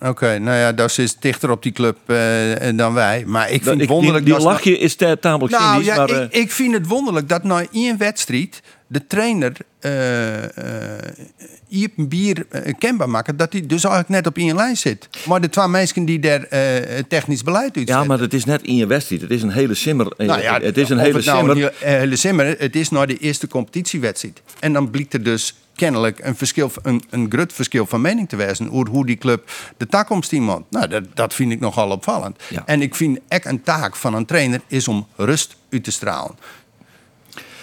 [0.00, 2.16] Oké, nou ja, dat is dichter op die club eh,
[2.74, 3.24] dan wij.
[3.26, 4.52] Maar ik vind Dat- het wonderlijk die, die dat...
[4.52, 6.10] lachje is ta- tamelijk Nou cynisch, ja, maar...
[6.22, 8.62] ik, ik vind het wonderlijk dat na één wedstrijd
[8.92, 10.44] de trainer eh
[10.96, 11.12] eh,
[11.68, 15.08] hier een bier eh, kenbaar maakt dat hij dus eigenlijk net op één lijn zit.
[15.28, 17.94] Maar de twee mensen die daar eh, technisch beleid uitzetten.
[17.96, 19.20] ja, maar het is net in je wedstrijd.
[19.22, 20.12] Het is een hele simmer.
[20.16, 21.72] eh, Nou ja, het is een hele het nou simmer.
[21.80, 22.54] een hele- simmer.
[22.58, 24.42] Het is nou de eerste competitiewedstrijd.
[24.60, 28.36] En dan blijkt er dus kennelijk een, verschil, een, een grut verschil van mening te
[28.36, 30.70] wijzen over hoe die club de toekomst iemand.
[30.70, 32.36] Nou, dat, dat vind ik nogal opvallend.
[32.48, 32.62] Ja.
[32.66, 36.36] En ik vind echt een taak van een trainer is om rust uit te stralen.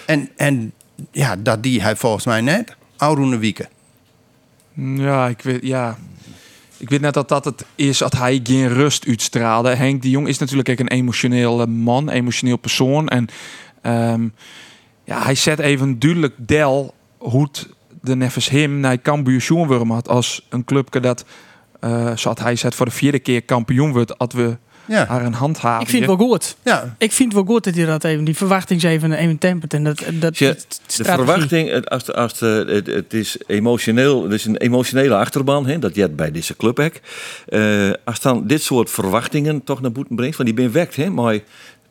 [0.06, 0.74] En, en
[1.12, 2.76] ja, dat die hij volgens mij net.
[2.98, 3.68] Auroene Wieken.
[4.74, 5.98] Ja, ik weet, ja.
[6.78, 9.76] Ik weet net dat dat het is dat hij geen rust uitstraalde.
[9.76, 13.08] Henk de Jong is natuurlijk ook een emotioneel eh, man, emotioneel persoon.
[13.08, 13.28] En
[13.82, 14.28] ehm,
[15.04, 17.50] ja, hij zet even duidelijk del hoe
[18.02, 21.26] de neffens hem naar Cambuur Sjoenwurm had als een clubje dat,
[21.80, 24.58] eh zat hij zet voor de vierde keer kampioen wordt, dat we
[24.90, 25.82] Ja, haar een handhaven.
[25.82, 26.56] Ik vind het wel goed.
[26.64, 26.96] ja.
[26.98, 29.74] Ik vind het wel goed dat je dat even, die verwachting even, even tempert.
[29.74, 30.56] En dat, dat, De
[30.88, 31.26] strategie.
[31.26, 35.80] verwachting, het- als, als, de- het, het is emotioneel, het is een emotionele achterban, hè,
[35.80, 36.94] dat je hebt bij deze club ook.
[37.46, 41.10] Eh, als dan dit soort verwachtingen toch naar boeten brengt, van die ben wekt, hè,
[41.10, 41.40] maar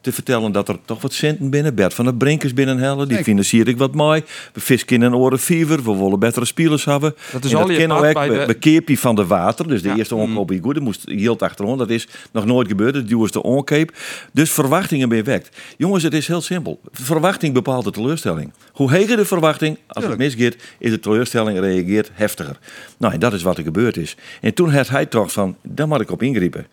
[0.01, 3.69] te vertellen dat er toch wat centen binnen, Bert van der Brinkers binnenhellen, die financier
[3.69, 4.23] ik wat mooi.
[4.53, 7.15] We fisken in een oren fever, we willen betere spelers hebben.
[7.33, 9.97] Dat is En al je bij de- we keepie van de water, dus de Ja.
[9.97, 13.43] eerste onkoop is goed, dat moest hield achterom, dat is nog nooit gebeurd, de duurste
[13.43, 13.93] onkoop.
[14.33, 15.57] Dus verwachtingen ben wekt.
[15.77, 16.81] Jongens, het is heel simpel.
[16.93, 18.53] Verwachting bepaalt de teleurstelling.
[18.73, 22.59] Hoe heger de verwachting, als het misgaat, is de teleurstelling reageert heftiger.
[22.99, 24.17] Nou, en dat is wat er gebeurd is.
[24.41, 26.67] En toen had hij toch van, daar moet ik op ingrijpen.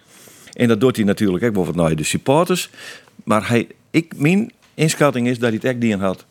[0.54, 2.70] En dat doet hij natuurlijk ook bijvoorbeeld naar de supporters.
[3.26, 6.26] Maar hij, ik, mijn inschatting is dat hij het echt die had.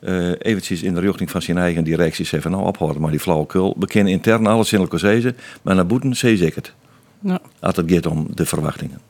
[0.00, 3.20] eh eventjes in de richting van zijn eigen directie zei van nou ophouden maar die
[3.20, 3.76] flauwekul.
[3.78, 6.72] We kennen intern alles in elkaar zeggen, maar naar boeten zie ik het.
[7.20, 7.38] Ja.
[7.60, 9.00] Als het gaat om de verwachtingen.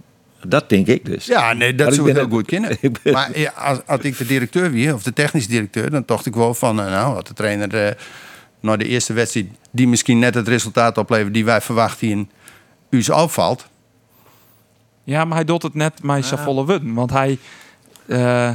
[0.46, 1.27] Dat denk ik dus.
[1.27, 2.77] Ja, nee, dat zou ik heel goed kennen.
[3.03, 6.27] ben- Maar ja, als, als ik de directeur wie, of de technisch directeur, dan dacht
[6.27, 7.94] ik wel van, eh, nou, had de trainer eh
[8.61, 12.31] na de eerste wedstrijd, die misschien net het resultaat oplevert die wij verwachten in
[12.90, 13.66] u opvalt.
[15.09, 16.94] Ja, maar hij doet het net met zijn volle wudden.
[16.94, 17.38] Want hij...
[18.07, 18.51] eh,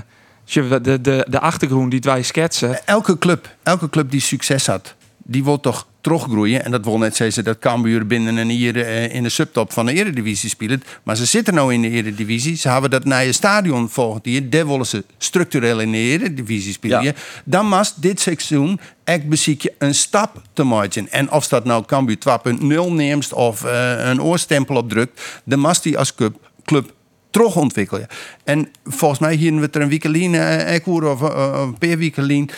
[0.45, 2.87] de, de, de, de achtergrond die wij schetsen...
[2.87, 6.65] Elke club, elke club die succes had, die wil toch teruggroeien.
[6.65, 9.85] En dat wil net zeggen dat Cambuur binnen een jaar eh, in de subtop van
[9.85, 10.83] de Eredivisie speelt.
[11.03, 12.55] Maar ze zitten nou in de Eredivisie.
[12.55, 14.49] Ze hebben dat je stadion volgend jaar.
[14.49, 17.03] Daar willen ze structureel in de Eredivisie spelen.
[17.03, 17.13] Ja.
[17.45, 21.11] Dan must dit seizoen echt beziek je een stap te maken.
[21.11, 25.97] En of dat nou Cambuur 2.0 neemt of eh, een oorstempel opdrukt, dan must die
[25.97, 26.93] als club, club
[27.33, 28.07] terug ontwikkelen.
[28.43, 32.49] En volgens mij hier we er een weekelien, eh, ik hoor of eh, een paar.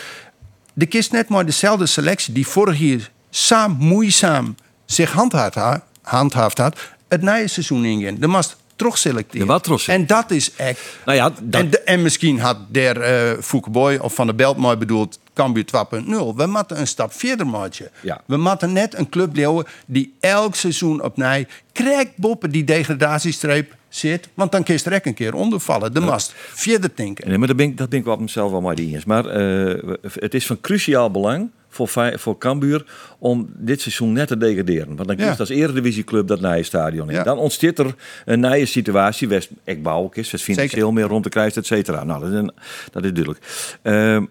[0.78, 6.58] De kist net maar dezelfde selectie die vorig jaar saam moeizaam zich handhaafd, ha- handhaafd
[6.58, 8.20] had, het nieuwe seizoen ingehen.
[8.20, 9.46] De mast terug selecteren.
[9.46, 9.84] Wat.
[9.86, 10.80] En dat is echt.
[11.04, 14.76] Nou ja, dat, En, de- en misschien had der Foukeboy of Van der Belt mooi
[14.76, 16.36] bedoeld Cambuur 2.0.
[16.36, 17.88] We moeten een stap verder maken.
[18.02, 18.20] Ja.
[18.26, 24.28] We moeten net een club leeuwen die elk seizoen opnieuw krijgt boppen die degradatiestreep zit.
[24.34, 25.94] Want dan kun je er een keer onder vallen.
[25.94, 27.28] De mast verder denken.
[27.28, 28.76] Nee, maar dat ben, ik, dat ben ik wel op mezelf wel maar.
[29.06, 32.84] Maar eh, het is van cruciaal belang voor, voor Cambuur
[33.18, 34.96] om dit seizoen net te degraderen.
[34.96, 35.26] Want dan Ja.
[35.26, 37.14] kiest als eredivisieclub dat nieuwe stadion in.
[37.14, 37.22] Ja.
[37.22, 37.94] Dan ontstaat er
[38.24, 39.28] een nieuwe situatie.
[39.28, 42.04] West ik bouw is, West financieel meer rond de kruis, et cetera.
[42.04, 42.52] Nou, dat is, een-
[42.92, 43.44] dat is duidelijk.
[43.82, 44.24] Ehm,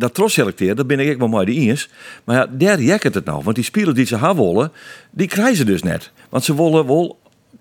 [0.00, 1.88] dat tros selecteren, dat ben ik echt wel mooi de eens.
[2.24, 3.42] Maar ja, daar jekkert het nou.
[3.42, 4.72] Want die spelers die ze hebben willen,
[5.10, 6.10] die krijgen ze dus net.
[6.28, 7.18] Want ze willen wel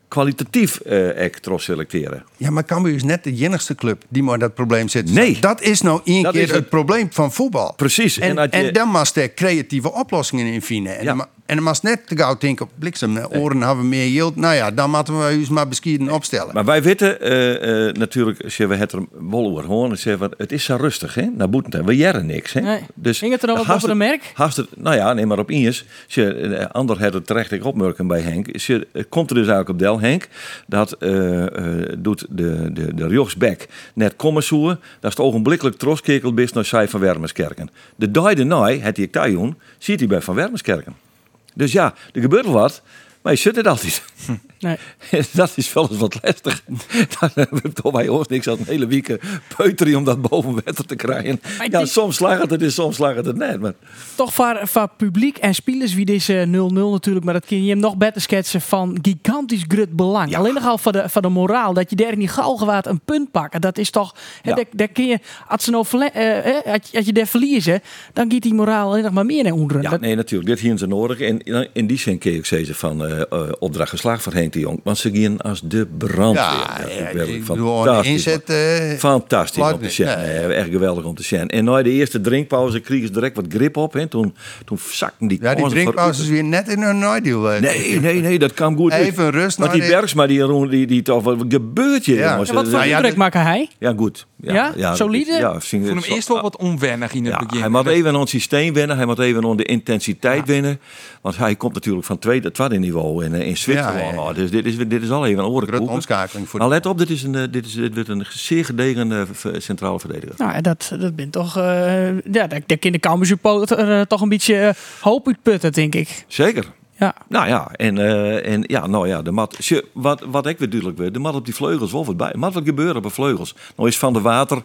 [0.07, 2.23] kwalitatief eh echt tros selecteren.
[2.37, 5.11] Ja, maar Cambuur is net de enigste club die maar dat probleem zit.
[5.13, 5.37] Nee.
[5.39, 6.69] Dat is nou één Dat keer is het, het.
[6.69, 7.73] probleem van voetbal.
[7.75, 8.19] Precies.
[8.19, 10.93] En, als en, je- dan mag er creatieve oplossingen in vinden.
[10.97, 11.05] En, Ja.
[11.05, 13.17] dan, ma- en dan mag net te gauw denken op bliksem.
[13.17, 14.35] Oren hebben we meer yield.
[14.35, 16.53] Nou ja, dan moeten we ons maar beskieden opstellen.
[16.53, 20.35] Maar wij weten eh, eh, natuurlijk, als we het er wel over horen, zeggen we,
[20.37, 21.25] het is zo rustig, hè?
[21.35, 21.85] Naar Boetenten.
[21.85, 22.61] We jaren niks, hè?
[22.61, 22.81] Nee.
[23.03, 24.31] Ging het er haast over de merk?
[24.33, 25.85] haast het- nou ja, nee, maar op Iers.
[26.05, 28.57] Als je eh, ander had het terecht ik opmerken bij Henk.
[28.57, 30.27] Je, het komt er dus eigenlijk op del, Henk,
[30.67, 34.69] dat eh, eh, doet de, de, de Jochsbek net kommensoer.
[34.69, 37.69] Dat is het ogenblikkelijk troskekeld bis naar zij van Wermerskerken.
[37.95, 41.07] De dag daarna, het hij Tajoen, ziet hij bij Van Wermerskerken.
[41.55, 42.81] Dus ja, er gebeurt wel wat,
[43.21, 44.03] maar je zit het altijd.
[44.59, 44.77] Nee.
[45.33, 46.63] dat is wel eens wat lastig.
[47.19, 49.19] Dan hebben we toch bij ons niks aan een hele week
[49.57, 51.39] peuteren om dat boven water te krijgen.
[51.57, 53.59] Maar Ja, soms slaagt het en soms slaagt het net.
[53.59, 53.73] Maar
[54.15, 57.79] Toch voor, voor publiek en spelers wie deze 0-0 natuurlijk, maar dat kun je hem
[57.79, 60.35] nog beter schetsen van gigantisch grut belang.
[60.35, 63.31] Alleen nog al voor de, voor de moraal, dat je daar niet gauw een punt
[63.31, 63.61] pakken.
[63.61, 64.55] Dat is toch, Ja.
[64.55, 67.81] daar, daar kun je, als, ze nou eh, eh, als, je- als je daar verliezen,
[68.13, 69.81] dan gaat die moraal alleen nog maar meer naar onderen.
[69.83, 70.49] ja, Dat- nee, natuurlijk.
[70.49, 71.19] Dit hier is nodig.
[71.19, 71.43] En
[71.73, 74.59] in- die zin kun je ook zeggen van eh, eh, opdracht geslaagd van Henk de
[74.59, 74.79] Jong.
[74.83, 76.43] Want ze gaan als de brandweer.
[76.43, 76.77] Ja,
[77.13, 78.49] ja, ik fantastisch, inzet...
[78.49, 80.05] eh, Fantastisch om te zien.
[80.05, 80.39] Nee.
[80.39, 81.47] Echt geweldig om te zien.
[81.47, 83.93] En na de eerste drinkpauze kregen ze direct wat grip op.
[83.93, 84.07] Hè.
[84.07, 84.35] Toen,
[84.65, 87.51] toen zakten die ja, die drinkpauze is weer net in een nadeel.
[87.51, 87.61] eh.
[87.61, 88.93] Nee, nee, nee, dat kan goed.
[88.93, 92.29] Even rust Want die Bergsma, die, die, die toch, wat gebeurt hier, Ja.
[92.31, 92.49] jongens?
[92.49, 93.69] Ja, wat voor Nou ja, indruk de- maken hij?
[93.79, 94.27] Ja, goed.
[94.41, 94.95] Ja?
[94.95, 95.31] Solide?
[95.31, 97.59] Ja, ik vond hem eerst wel wat onwennig in het Ja, begin.
[97.59, 98.97] hij moet even aan het systeem wennen.
[98.97, 100.79] Hij moet even aan de intensiteit wennen.
[101.21, 104.15] Want hij komt natuurlijk van tweede, tweede niveau in, eh, in Zwitserland.
[104.39, 105.89] Dus dit is, dit is al even een orenkoek.
[105.89, 106.77] omschakeling voor Nou, de...
[106.77, 109.99] let op, dit, is een, eh, dit, is, dit wordt een zeer gedegen eh, centrale
[109.99, 110.35] verdediger.
[110.37, 115.71] Nou, dat, dat ben toch, eh, ja, daar, kan de toch een beetje hoop uitputten,
[115.71, 116.25] denk ik.
[116.27, 116.65] Zeker.
[116.99, 117.13] Ja.
[117.27, 119.71] Nou ja, en, eh, en ja, nou ja, de mat.
[119.93, 122.33] Wat, wat ik weer duidelijk weet, de mat op die vleugels wel wat bij.
[122.37, 123.55] Mat wat gebeuren op de vleugels.
[123.75, 124.61] Nou is van de water.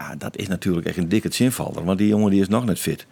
[0.00, 2.78] Ah, dat is natuurlijk echt een dikke zinvaller, want die jongen die is nog net
[2.78, 3.06] fit.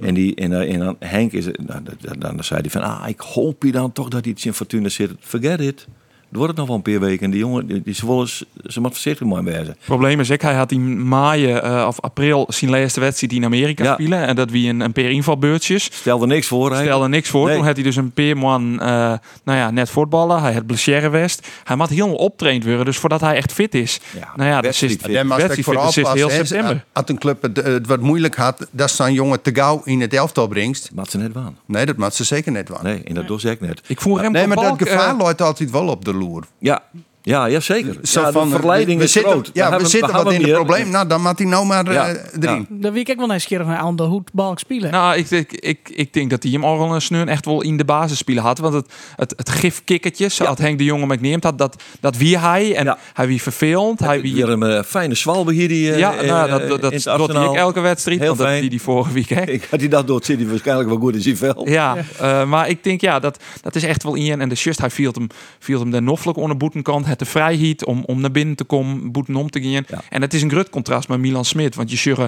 [0.00, 3.20] En, die, en, eh, dan Henk is, nou, dan, dan zei hij van, ah, ik
[3.20, 5.10] hoop je dan toch dat hij iets in Fortuna zit.
[5.20, 5.86] Forget it.
[6.28, 7.24] Het wordt het nog wel een paar weken.
[7.24, 9.66] En die jongen, die, die ze moet voorzichtig mooi wezen.
[9.66, 13.44] Het probleem is, ik, hij had in maai eh, of april zijn laatste wedstrijd in
[13.44, 13.92] Amerika Ja.
[13.92, 14.26] spelen.
[14.26, 15.84] En dat wie een, een paar invalbeurtjes.
[15.84, 16.74] Stel er niks voor.
[16.74, 16.82] hè?
[16.82, 17.46] Stelde niks voor.
[17.46, 17.56] Nee.
[17.56, 18.86] Toen had hij dus een paar man, eh,
[19.44, 20.42] nou ja, net voetballen.
[20.42, 21.46] Hij had blessure west.
[21.64, 22.84] Hij moet helemaal optraind worden.
[22.84, 24.00] Dus voordat hij echt fit is.
[24.18, 26.08] Ja, nou ja, dat is wedstrijd fit.
[26.12, 26.84] Heel september.
[26.92, 30.14] Als een club het, het wat moeilijk had, dat zo'n jongen te gauw in het
[30.14, 30.90] elftal brengt.
[30.94, 31.56] Maat ze net waan.
[31.66, 32.78] Nee, dat moet ze zeker net wel.
[32.82, 33.80] Nee, en dat doe ze ik net.
[33.86, 36.22] Ik voel hem Nee, maar dat gevaar eh, loopt altijd wel op de loer.
[36.60, 36.82] Ja,
[37.26, 37.96] ja, ja zeker.
[38.02, 39.50] Zo ja, van, de verleiding we is zitten, groot.
[39.52, 40.90] Ja, we, hebben- zitten wat in het probleem.
[40.90, 42.66] Nou, dan moet hij nou maar Ja, eh, erin.
[42.70, 44.90] Dan weet ik wel nieuwsgierig naar aan de hoe balk spelen.
[44.90, 47.76] Nou, ik, ik, ik, ik denk dat hij hem al een sneur echt wel in
[47.76, 48.58] de basis spelen had.
[48.58, 52.74] Want het, het, het gifkikkertje, zoals Henk de Jonge McNeemt had, dat, dat wie hij.
[52.76, 52.98] En Ja.
[53.14, 53.98] hij wie vervelend.
[54.00, 54.34] Hij wie...
[54.34, 57.56] Weer een eh, fijne zwalbe hier die eh, ja, nou, dat, dat, dat, doet ook
[57.56, 58.18] elke wedstrijd.
[58.18, 58.60] Heel want dat fijn.
[58.60, 59.28] die die vorige week.
[59.28, 59.42] Hè?
[59.56, 61.68] Ik had die dat door zit hij waarschijnlijk wel goed in zijn vel.
[61.68, 64.40] Ja, eh, maar ik denk ja, dat, dat is echt wel in.
[64.40, 65.26] En de just, hij viel hem,
[65.58, 67.06] viel hem de noffelijk onder boetenkant.
[67.14, 69.70] Het de vrijheid om, om naar binnen te komen, boeten om te gaan.
[69.70, 69.84] Ja.
[70.10, 71.74] En het is een groot contrast met Milan Smit.
[71.74, 72.18] Want je zegt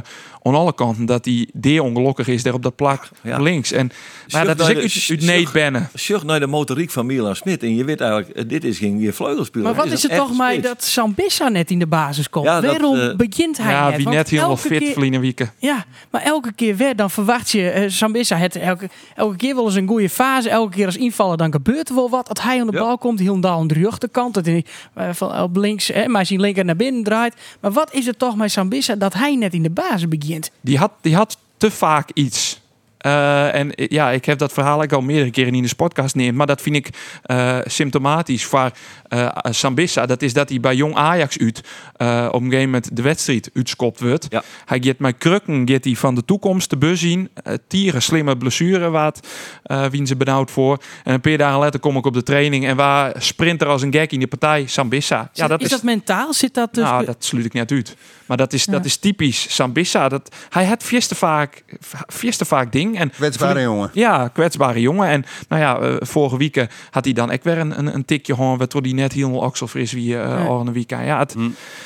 [0.43, 3.39] aan alle kanten dat hij deer ongelukkig is daar op dat plak Ja.
[3.39, 3.73] links.
[3.73, 3.91] En
[4.33, 4.67] maar dat is
[5.07, 5.89] de- uit, nee bennen.
[5.95, 7.63] Zucht naar de motoriek van Milan Smit.
[7.63, 9.67] En je weet eigenlijk, eh, dit is geen weer vleugelspeler.
[9.67, 10.69] maar wat is het toch mij spits.
[10.69, 12.47] dat Sambissa net in de basis komt?
[12.47, 13.97] Ja, dat, Waarom eh, begint hij Ja, net?
[13.97, 15.53] wie net helemaal elke fit keer- verliezen wieken.
[15.59, 19.65] Ja, maar elke keer weer, dan verwacht je eh, Sambissa het elke, elke keer wel
[19.65, 20.49] eens een goede fase.
[20.51, 22.29] Elke keer als invallen, dan gebeurt er wel wat.
[22.29, 22.79] Als hij aan de Ja.
[22.83, 24.35] bal komt, heel aan de rechterkant.
[24.35, 27.35] Dat hij van op links, hè, maar zijn linker naar binnen draait.
[27.61, 30.51] Maar wat is het toch met Sambissa dat hij net in de basis begint?
[30.61, 32.61] Die had, die had te vaak iets.
[33.07, 36.15] Eh, en eh, ja, ik heb dat verhaal ook al meerdere keren in de podcast
[36.15, 36.37] neemt.
[36.37, 36.89] Maar dat vind ik
[37.23, 38.71] eh, symptomatisch voor
[39.09, 40.07] eh Sambissa.
[40.07, 41.61] Dat is dat hij bij jong Ajax uit
[41.97, 44.27] eh, op een gegeven moment de wedstrijd uitskopt wordt.
[44.29, 44.43] Ja.
[44.65, 47.31] Hij gaat met krukken gaat hij van de toekomst te bus zien.
[47.69, 49.27] Tieren slimme blessure wat
[49.63, 50.79] eh wien ze benauwd voor.
[51.05, 53.83] En een paar dagen later kom ik op de training en waar sprint er als
[53.83, 55.31] een gek in de partij Sambissa.
[55.33, 56.33] Ja, dat is, dat mentaal?
[56.33, 56.85] Zit dat dus?
[56.85, 57.97] nou, dat sluit ik net uit.
[58.27, 60.09] Maar dat is, dat is typisch Sambissa.
[60.09, 61.65] Dat, hij had vies te vaak,
[62.07, 62.96] vies te vaak ding.
[62.97, 63.91] En Kwetsbare jongen.
[63.93, 65.09] Ja, kwetsbare jongen.
[65.09, 68.35] En nou ja, eh, vorige week had hij dan ook weer een, een, een tikje
[68.35, 70.45] gewoon, waardoor hij net heel akselfris wie uh, Ja.
[70.45, 71.05] al een weekend.
[71.05, 71.35] Ja, het,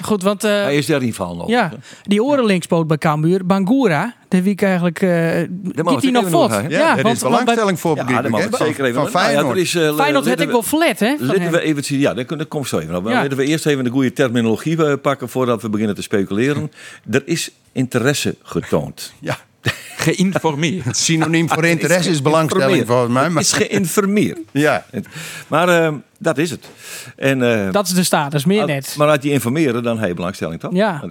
[0.02, 1.48] Goed, want eh, Hij is daar in val nog.
[1.48, 1.70] ja,
[2.02, 5.48] die orenlinkspoot bij Cambuur, Bangura, de week eigenlijk, eh ik
[6.00, 6.50] hij nog voort.
[6.50, 6.60] hè?
[6.60, 8.94] Ja, Ja, er want, is want bij belangstelling voor, Ja, dat mag ik zeker even.
[9.02, 9.54] Van Nou ja, Feyenoord.
[9.56, 11.16] er is, eh, Feyenoord had ik we- wel flat, hè?
[11.16, 12.96] van Laten we even, ja, dat, komt zo even.
[12.96, 13.06] op.
[13.08, 13.12] Ja.
[13.12, 16.72] Laten we eerst even de goede terminologie eh, pakken voordat we beginnen te speculeren.
[17.10, 19.12] Er is interesse getoond.
[19.20, 19.38] Ja.
[20.00, 20.96] Geïnformeerd.
[20.96, 23.28] Synoniem voor interesse is belangstelling volgens mij.
[23.28, 24.38] Maar, is geïnformeerd.
[24.52, 24.86] ja.
[25.46, 26.68] Maar eh, dat is het.
[27.16, 28.94] En, eh, Dat is de status, meer net.
[28.98, 30.72] Maar uit die informeren, dan heb je belangstelling toch?
[30.74, 31.02] Ja.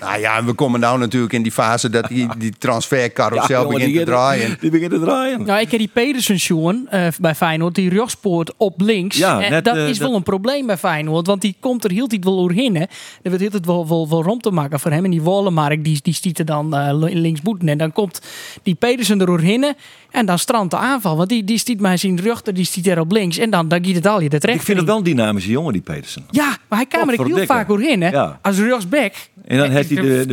[0.00, 3.84] Nou ja, en we komen nou natuurlijk in die fase dat die, die transfercarousel begint
[3.90, 4.56] die te draaien.
[4.60, 5.44] Die begint te draaien.
[5.44, 9.16] Nou, ik heb die Pedersen Sjoen eh, bij Feyenoord, die rechtspoort op links.
[9.16, 11.84] Ja, en net, dat eh, is dat- wel een probleem bij Feyenoord, want die komt
[11.84, 12.76] er heel tijd wel doorheen.
[12.76, 12.88] Er
[13.22, 15.04] wordt heel tijd wel, wel, wel rond te maken voor hem.
[15.04, 17.68] En die Wallenmark, die, die stiet er dan eh, linksboeten.
[17.68, 18.20] En dan komt
[18.62, 19.74] die Pedersen er doorheen
[20.10, 21.16] en dan strandt de aanval.
[21.16, 23.38] Want die, die stiet mij zijn rug, die stiet er op links.
[23.38, 25.82] En dan, dan giet het al je Ik vind het wel een dynamische jongen, die
[25.82, 26.24] Petersen.
[26.30, 28.08] Ja, maar hij kwam er heel vaak doorheen, hè.
[28.08, 28.38] Ja.
[28.42, 29.12] Als rechtsback.
[29.46, 30.26] En dan heeft hij de,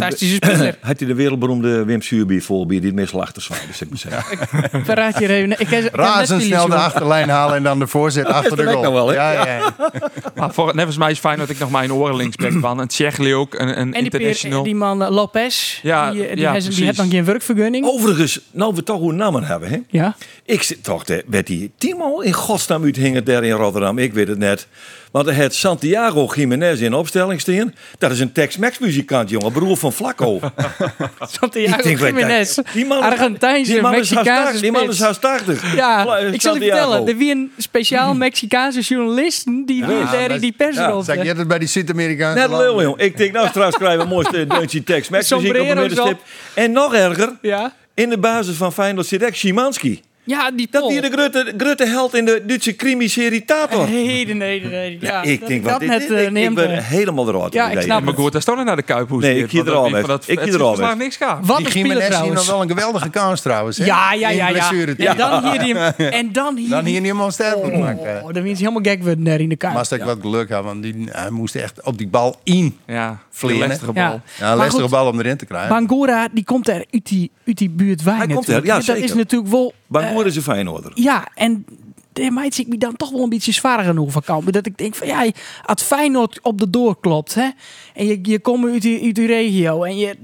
[0.79, 4.37] had hij de wereldberoemde Wim Suurby volbier die het meestal achter zwaaide, zeg maar zeggen.
[4.85, 5.51] Verraad je even.
[5.59, 8.81] Ik heb- ik Razendsnel de achterlijn halen en dan de voorzet achter de goal.
[8.81, 9.13] nou wel, hè?
[9.13, 9.73] ja, ja, ja.
[10.35, 12.81] maar voor, net als mij is fijn dat ik nog mijn oren linksback van.
[12.81, 14.61] En Tsjechli ook, een, een En die, international.
[14.61, 16.85] peer, die man eh, Lopez, Ja, die, eh, die, ja, heeft, die precies.
[16.85, 17.85] heeft dan geen werkvergunning.
[17.85, 19.77] Overigens, nou we toch hoe namen hebben, hè?
[19.89, 20.15] Ja.
[20.45, 23.97] Ik zit toch, de, werd die Timo in godsnaam uithingen daar in Rotterdam?
[23.97, 24.67] Ik weet het net.
[25.13, 27.73] Want had Santiago Jiménez in opstelling staan.
[27.97, 29.51] Dat is een Tex-Mex muzikant, jongen.
[29.51, 30.39] Broer van Flacco.
[31.39, 32.57] Santiago Jiménez.
[32.73, 34.61] die man- Argentijnse, Mexicaanse 80.
[34.61, 35.75] Die man is haast 80.
[35.75, 37.07] Ja, ik zal je vertellen.
[37.07, 41.47] Er wie een speciaal Mexicaanse journalisten die weer daar in die persrol Zeg je het
[41.47, 42.97] bij die Zuid-Amerikaanse Net lul, jong.
[42.99, 46.19] Ik denk, nou straks krijgen we een mooiste deuntje Tex-Mex muziek op de middenstip.
[46.53, 47.73] En nog erger, Ja.
[47.93, 50.01] in de basis van Feyenoord zit Szymanski.
[50.25, 50.91] Ja, die Dat Pol.
[50.91, 53.89] hier de grote, grote held in de Duitse crimi-serie Tator.
[53.89, 54.97] Nee, nee, nee, nee.
[55.01, 57.53] Ja, ik dat denk, dat dit, net dit- eh, ik, ben helemaal eruit.
[57.53, 59.21] Ja, ik snap maar goed, daar we naar de Kuiphoes.
[59.23, 60.05] Nee, ik hier er al weg.
[60.25, 60.95] Ik hier er al weg.
[60.97, 61.39] niks gaaf.
[61.41, 63.77] Wat Die een speler Jiménez hier nog wel een geweldige kans trouwens.
[63.77, 63.85] hè?
[63.85, 64.71] Ja, ja, ja, ja.
[64.97, 65.75] En dan hier die...
[66.09, 66.69] En dan hier...
[66.69, 68.21] Dan hier niet helemaal sterk maken.
[68.23, 69.77] Oh, dan hij helemaal gek worden daar in de Maar kaart.
[69.77, 72.77] als ik wat geluk had, want die, hij moest echt op die bal in.
[72.87, 74.09] Ja, lastige Ja.
[74.09, 74.21] bal.
[74.39, 75.69] Ja, Maar lastige bal om erin te krijgen.
[75.69, 78.97] Bangura, die komt er uit die, uit die buurt Wijn Hij komt er, ja, dat
[78.97, 79.73] is natuurlijk wel...
[80.01, 80.91] Bangoer is een Feyenoorder.
[80.93, 81.65] Ja, en
[82.13, 84.51] daar maakt ik me dan toch wel een beetje zwaar genoeg van Cambuur.
[84.51, 85.31] Dat ik denk van ja,
[85.65, 87.49] als Feyenoord op de door klopt, hè,
[87.93, 90.17] en je, je komt uit die, uit die regio en je...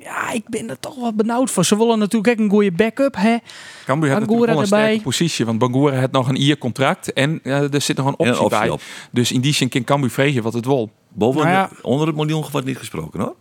[0.00, 1.64] Ja, ik ben er toch wel benauwd voor.
[1.64, 3.36] Ze willen natuurlijk ook een goede backup, hè.
[3.84, 4.80] Cambuur heeft Bangura natuurlijk wel een erbij.
[4.86, 5.44] sterke positie.
[5.44, 7.12] Want Bangura heeft nog een jaar contract.
[7.12, 8.68] En er zit nog een En een optie, optie bij.
[8.70, 8.80] op.
[9.10, 10.90] Dus in die zin kan Cambuur vregen wat het wil.
[11.08, 11.66] Boven Nou ja.
[11.66, 13.34] de- onder het miljoen wordt niet gesproken hoor.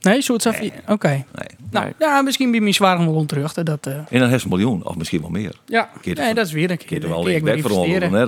[0.00, 0.22] Nee, het
[0.60, 0.72] nee.
[0.88, 1.08] Oké.
[1.08, 1.24] Nee.
[1.70, 1.94] Nou, Nee.
[1.98, 3.52] ja, misschien ben je zwaar wel terug.
[3.52, 5.52] Dat, eh, En dan heeft een miljoen, of misschien wel meer.
[5.66, 7.02] ja, nee, dat is weer een Keer keer.
[7.02, 7.70] er wel ik weg voor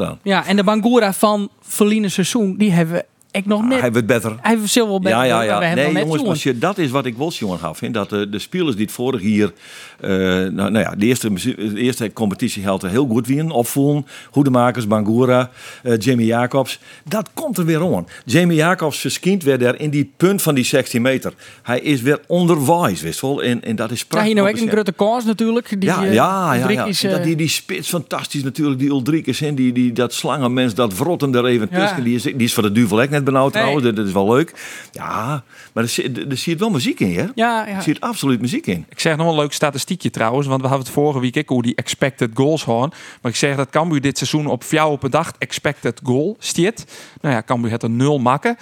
[0.06, 0.18] aan.
[0.22, 3.80] Ja, en de Bangura van verliezen seizoen, die hebben we ik nog net.
[3.80, 4.36] Hij wordt beter.
[4.40, 5.18] Hij heeft wel beter.
[5.18, 5.58] Ja, ja, ja.
[5.58, 6.28] We Nee, net jongens, jongen.
[6.30, 7.78] als je, dat is wat ik wil jongen gaf.
[7.78, 9.52] Vind, dat de, de spelers die het vorig hier,
[10.00, 13.50] eh, nou, nou ja, de eerste, de eerste competitie held heel goed winnen.
[13.50, 15.50] Opvoelen, Hoedemakers, Bangura,
[15.82, 16.78] eh, Jamie Jacobs.
[17.04, 18.06] Dat komt er weer aan.
[18.24, 21.32] Jamie Jacobs verschijnt weer daar in die punt van die 16 meter.
[21.62, 23.42] Hij is weer onderwijs, wist wel.
[23.42, 24.26] En, en dat is Ja, prachtig.
[24.32, 25.68] hier nou om ook een grote kans natuurlijk.
[25.80, 26.84] Die, Ja, eh, ja, ja, ja.
[26.86, 30.94] Dat eh, die, die spits fantastisch natuurlijk, die Ulrikes en die, die, dat slangenmens, dat
[30.94, 31.80] vrotten er even Ja.
[31.80, 32.04] tussen.
[32.04, 33.62] Die is, die is voor de duvel ook net benauwd Nee.
[33.62, 34.52] trouwens, dat, is wel leuk.
[34.92, 37.26] Ja, maar er, zit- er, er zit wel muziek in, hè?
[37.34, 37.80] Ja, Er ja.
[37.80, 38.86] zit absoluut muziek in.
[38.88, 40.46] Ik zeg nog wel een leuk statistiekje trouwens.
[40.46, 42.90] Want we hadden het vorige week ook hoe die expected goals gaan.
[43.22, 46.84] Maar ik zeg dat Cambuur dit seizoen op 4,8 expected goal stiet.
[47.20, 48.56] Nou ja, Cambuur had er nul makken.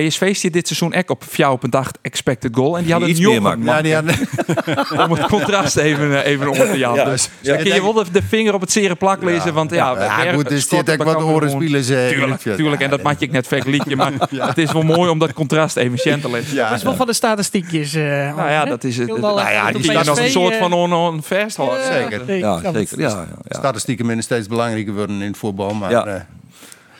[0.00, 2.76] PSV stiet dit seizoen ook op 4,8 expected goal.
[2.76, 3.74] En die hadden Iets een meer jongen makken.
[3.74, 6.96] Ja, die hadden, om het contrast even, eh, even om te jagen.
[7.04, 7.54] Ja, dus ja.
[7.54, 9.54] dan kun je wel de, de vinger op het zere plak lezen.
[9.54, 12.56] Want ja, ja, goed, zit bij ook wat orenspelers eh, in Tuurlijk, het vet.
[12.56, 12.82] tuurlijk.
[12.82, 13.96] En dat maak je ik net vergelijken.
[13.96, 14.12] Maar
[14.48, 16.54] het is wel mooi om dat contrast even te leggen.
[16.54, 17.94] Ja, Dat is wel van de statistiekjes.
[17.94, 19.16] eh, Nou ja, dat is het.
[19.16, 21.84] Nou ja, die staan nog een soort eh, van on, vasthouden.
[21.86, 22.36] zeker.
[22.36, 23.00] Ja, zeker.
[23.00, 23.58] Ja, ja, ja.
[23.58, 25.74] Statistieken minder steeds belangrijker worden in het voetbal.
[25.74, 26.20] Maar, eh,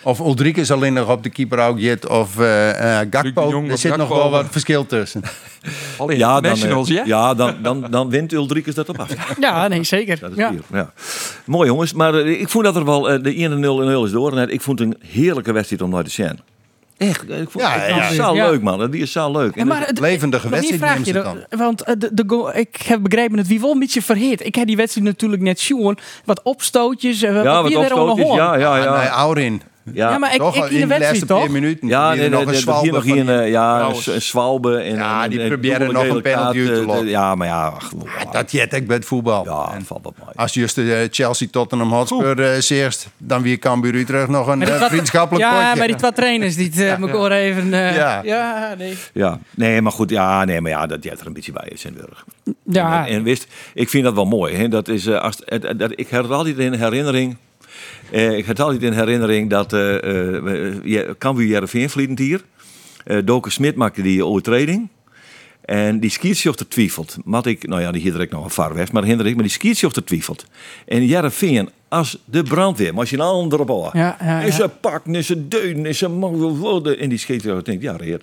[0.06, 3.48] of Ulrike is alleen nog op de keeper ook jet of eh eh, de Gakpo.
[3.50, 5.22] Jong Er zit nog wel wat verschil tussen.
[5.98, 7.02] Alle Ja, dan, eh, internationals, ja?
[7.04, 9.08] ja dan, dan, dan wint Ulrikes dat op af.
[9.40, 10.18] Ja, nee, zeker.
[10.20, 10.50] Dat is ja.
[10.50, 10.92] hier, ja.
[11.44, 14.38] Mooi jongens, maar ik vond dat er wel, de 1-0 is door.
[14.38, 16.38] En ik vond het een heerlijke wedstrijd om naar te zien.
[16.96, 18.12] Echt, ik vond Ja, het ja.
[18.12, 18.50] zo Ja.
[18.50, 19.54] leuk man, die is zo leuk.
[19.54, 21.38] Ja, En maar het- het- Levendige wedstrijd dan.
[21.50, 24.46] Want de, de goal- ik heb begrepen het wie wel een beetje verhit.
[24.46, 25.98] Ik heb die wedstrijd natuurlijk net zien.
[26.24, 27.20] Wat opstootjes.
[27.20, 28.94] ja, wat opstootjes, ja, ja, Ja.
[28.96, 29.08] Nee, ja.
[29.10, 29.62] Aurin.
[29.92, 31.48] Ja, maar ik, Toch ik in de laatste wedstrijd toch?
[31.48, 31.88] minuten.
[31.88, 34.22] Ja, Hier nee, nog nee, een nee, zwalbe hier nog een, eh, ja, een, een
[34.22, 34.76] zwalbe.
[34.76, 37.06] En, Ja, en- die en probeerde dubbele nog een penalty uit te lokken.
[37.08, 37.90] Ja, maar ja, ach,
[38.32, 39.44] Dat jet ik bij het voetbal.
[39.44, 40.30] ja, En valt mooi.
[40.34, 44.60] als juist de eh, Chelsea Tottenham Hotspur eh zeerst, dan weer Cambuur Utrecht nog een
[44.60, 45.78] twee- vriendschappelijk ja, potje.
[45.78, 47.68] bij die twee trainers die uh, elkaar even...
[47.70, 48.20] Ja.
[48.24, 48.74] ja.
[48.78, 48.96] nee.
[49.12, 51.84] Ja, nee, maar goed, ja, nee, maar ja, dat jij er een beetje bij is
[51.84, 52.24] in Burg.
[52.64, 54.54] Ja, En, en wist, ik vind dat wel mooi.
[54.56, 54.68] Hè?
[54.68, 57.36] Dat is, als, het- het- dat, ik heb het altijd in herinnering.
[58.10, 62.44] Eh, ik heb het altijd in herinnering dat eh eh, Cambuur Jereveen vliegend hier.
[63.04, 64.88] Eh Doke Smit maakte die overtreding.
[65.66, 67.16] En die skietsjochter twijfelt.
[67.24, 69.52] Mat ik, nou ja, die hier direct nog een var weg, maar Hendrik, maar die
[69.52, 70.46] skietsjochter twijfelt.
[70.84, 73.90] En Jereveen, als de brandweer, maar als je een ander op al.
[73.92, 74.62] Ja, ja, Is ja.
[74.62, 77.00] ze pakken, is ze deunen, is ze mogelijk.
[77.00, 78.22] En die skietsjochter denkt, ja, reer.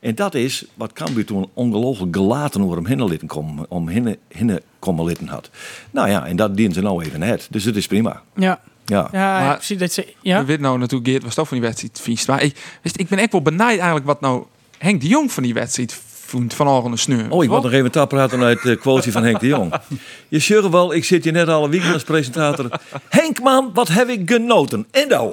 [0.00, 4.16] En dat is wat Cambuur toen ongelooflijk gelaten over hem heen litten komen, om heen,
[4.28, 5.50] heen komen litten had.
[5.90, 7.46] Nou ja, en dat dienen ze nou even net.
[7.50, 8.22] Dus het is prima.
[8.34, 8.60] ja.
[8.84, 9.08] Ja.
[9.12, 10.14] Ja, Maar- ik zie dat ze...
[10.20, 10.38] Ja?
[10.40, 12.26] We weten nou natuurlijk, Geert was toch van die wedstrijd vies.
[12.26, 14.44] Maar ik, wist, ik ben echt wel benijd eigenlijk wat nou
[14.78, 17.30] Henk de Jong van die wedstrijd vond van een sneur.
[17.30, 19.74] Oh, ik moet nog even tapraten uit de quote van Henk de Jong.
[20.28, 22.80] Je zegt wel, ik zit hier net alle weekend als presentator.
[23.08, 24.86] Henk man, wat heb ik genoten.
[24.90, 25.32] En nou?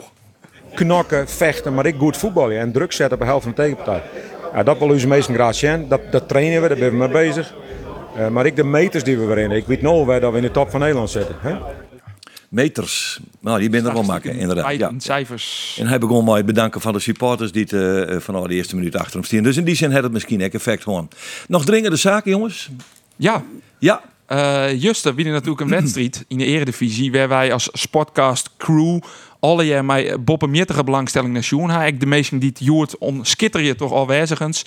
[0.73, 4.01] knokken, vechten, maar ik goed voetballen en druk zetten op de helft van de tegenpartij.
[4.53, 5.87] Ja, dat wil onze meesten graag zien.
[5.87, 7.53] Dat, dat trainen we, daar ben we mee bezig.
[8.15, 9.51] Eh, maar ik de meters die we weer in.
[9.51, 11.35] Ik weet nou waar dat we in de top van Nederland zitten.
[11.39, 11.55] Hè?
[12.51, 13.19] Meters.
[13.39, 14.77] Nou, die ben er wel maken, inderdaad.
[14.77, 14.91] Ja.
[14.97, 15.77] Cijfers.
[15.79, 18.95] En hij begon het bedanken van de supporters die het, eh, vanaf de eerste minuut
[18.95, 19.43] achter hem stien.
[19.43, 21.09] Dus in die zin had het misschien ook effect gewoon.
[21.47, 22.69] Nog dringende zaken, jongens?
[23.15, 23.43] Ja,
[23.79, 27.11] Ja, eh Juste, wie natuurlijk een wedstrijd in de eredivisie...
[27.11, 28.99] waar wij als sportcast crew
[29.39, 31.71] alle jaar met Bob en Miertige belangstelling naar Sjoen.
[31.71, 34.65] Ik de meesten die het joert om skitter je toch alwezigens.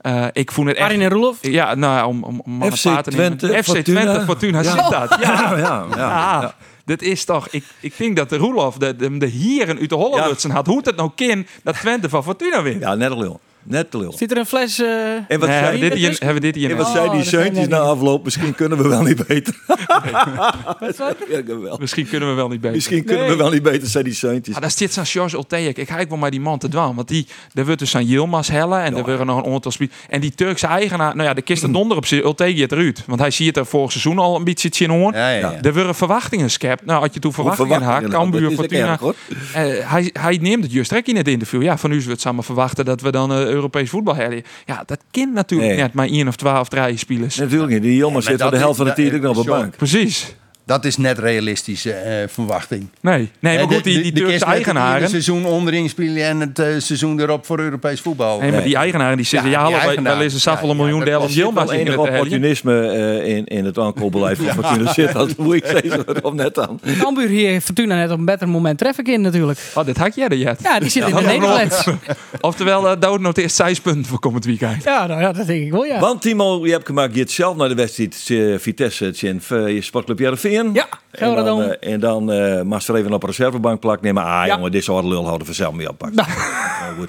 [0.00, 0.86] Eh ik vond het echt...
[0.86, 1.38] Arjen en Roelof?
[1.40, 3.02] Ja, nou, om, om, FC te nemen.
[3.02, 4.00] Twente, FC Fortuna.
[4.00, 5.16] Twente, Fortuna ziet dat.
[5.20, 5.86] Ja, ja, ja.
[5.96, 6.54] ja, Ja,
[6.84, 7.48] dit is toch...
[7.48, 10.66] Ik, ik denk dat de Roelof, de, de, de hieren Hollandsen had...
[10.66, 12.80] hoe het nou kind dat Twente van Fortuna wint.
[12.80, 13.40] Ja, net lul.
[13.64, 14.12] Net te lul.
[14.12, 14.80] Zit er een fles...
[14.80, 14.86] eh,
[15.28, 17.20] En wat Nee, zei, dit hier, hebben we dit hier en wat zei Oh, die
[17.20, 18.24] weet zeuntjes ik na afloop?
[18.24, 19.54] Misschien kunnen we wel niet beter.
[21.62, 21.76] Wel.
[21.80, 22.74] Misschien kunnen we wel niet beter.
[22.76, 24.54] Misschien kunnen we wel niet beter, zei die zeuntjes.
[24.54, 25.78] Ah, daar zit zo'n George Olteek.
[25.78, 26.94] Ik ga wel maar die man te dwaan.
[26.94, 28.82] Want die, daar wordt dus aan Yilmaz hellen.
[28.82, 31.16] En er worden nog een aantal spie- En die Turkse eigenaar...
[31.16, 32.22] Nou ja, de kist er donder op zich.
[32.22, 33.02] Olteek het eruit.
[33.06, 35.12] Want hij ziet er vorig seizoen al een beetje hoor.
[35.12, 35.58] Ja, ja, ja.
[35.62, 36.84] Er worden verwachtingen scapt.
[36.84, 38.98] Nou, had je toen verwachtingen nou, Cambuur, ook Fortuna.
[39.00, 41.62] Eh, hij, hij neemt het juist direct in het interview.
[41.62, 44.42] Ja, van u is het samen verwachten dat we dan eh, Europees voetbal hebben.
[44.66, 45.80] Ja, dat kind natuurlijk Nee.
[45.80, 47.36] net maar één of twaalf drie spelers.
[47.36, 47.82] Natuurlijk niet.
[47.82, 49.76] Die jongen zit maar voor de helft van de tijd ook nog op de bank.
[49.76, 50.36] Precies.
[50.66, 52.88] Dat is net realistische eh, verwachting.
[53.00, 54.94] Nee, nee maar Eh, goed, die, die Turkse het eigenaren...
[54.94, 58.40] hele seizoen onderin spelen en het eh, seizoen erop voor Europees voetbal.
[58.40, 60.98] Nee, maar die eigenaren die zeggen, Ja, ja, wel eens een zoveel Ja, een miljoen
[60.98, 64.46] ja, delen dat of was Jilma wel enig opportunisme eh, in, in het aankoopbeleid van
[64.64, 65.36] Fortuna Sittard.
[65.36, 66.80] Hoe ik steeds of net aan.
[66.98, 69.58] Cambuur hier Fortuna net op een beter moment tref ik in natuurlijk.
[69.74, 70.60] Oh, dit had jij er jet.
[70.62, 71.84] Ja, die zit in de dat Nederlands.
[72.40, 74.84] Oftewel, uh, Dood noteert zes punten voor komend weekend.
[74.84, 76.00] Ja, nou ja, dat denk ik wel, ja.
[76.00, 80.18] Want Timo, je hebt gemaakt, je het zelf naar de wedstrijd Vitesse in je sportclub
[80.54, 81.60] Ja, En dan, Gelderdoom.
[81.60, 84.22] eh, en dan eh mag er even op een reservebank plak nemen.
[84.22, 84.46] Ah Ja.
[84.46, 86.16] jongen, dit soort lul houden vanzelf mee oppakken.
[86.16, 86.28] Nou.
[86.84, 87.08] Nou, goed.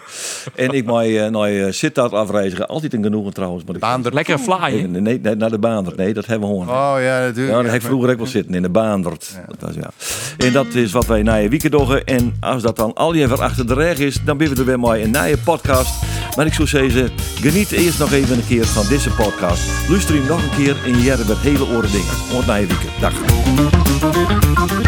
[0.55, 2.67] En ik mag uh, naar uh, Sittard afreizigen.
[2.67, 3.63] Altijd een genoegen trouwens.
[3.63, 4.13] Maar ik Baandert.
[4.13, 4.87] Lekker fly, hè?
[4.87, 5.95] Nee, nee, nee, naar de Baandert.
[5.97, 6.69] Nee, dat hebben we gewoon.
[6.69, 7.55] Oh ja, natuurlijk.
[7.55, 9.35] Ja, dat heb ik vroeger ook wel zitten in de Baandert.
[9.47, 9.89] Dat was, ja.
[10.45, 11.99] En dat is wat wij na je weekend doen.
[11.99, 14.79] En als dat dan al je achter de reg is, dan ben we er weer
[14.79, 15.93] mooi een nieuwe podcast.
[16.35, 17.09] Maar ik zou zeggen,
[17.41, 19.63] geniet eerst nog even een keer van deze podcast.
[19.89, 22.13] Luister hem nog een keer en je hebt weer hele oren dingen.
[22.29, 22.91] Tot na je weekend.
[23.01, 23.34] Dag.
[23.43, 23.69] フ
[23.99, 24.84] フフフ。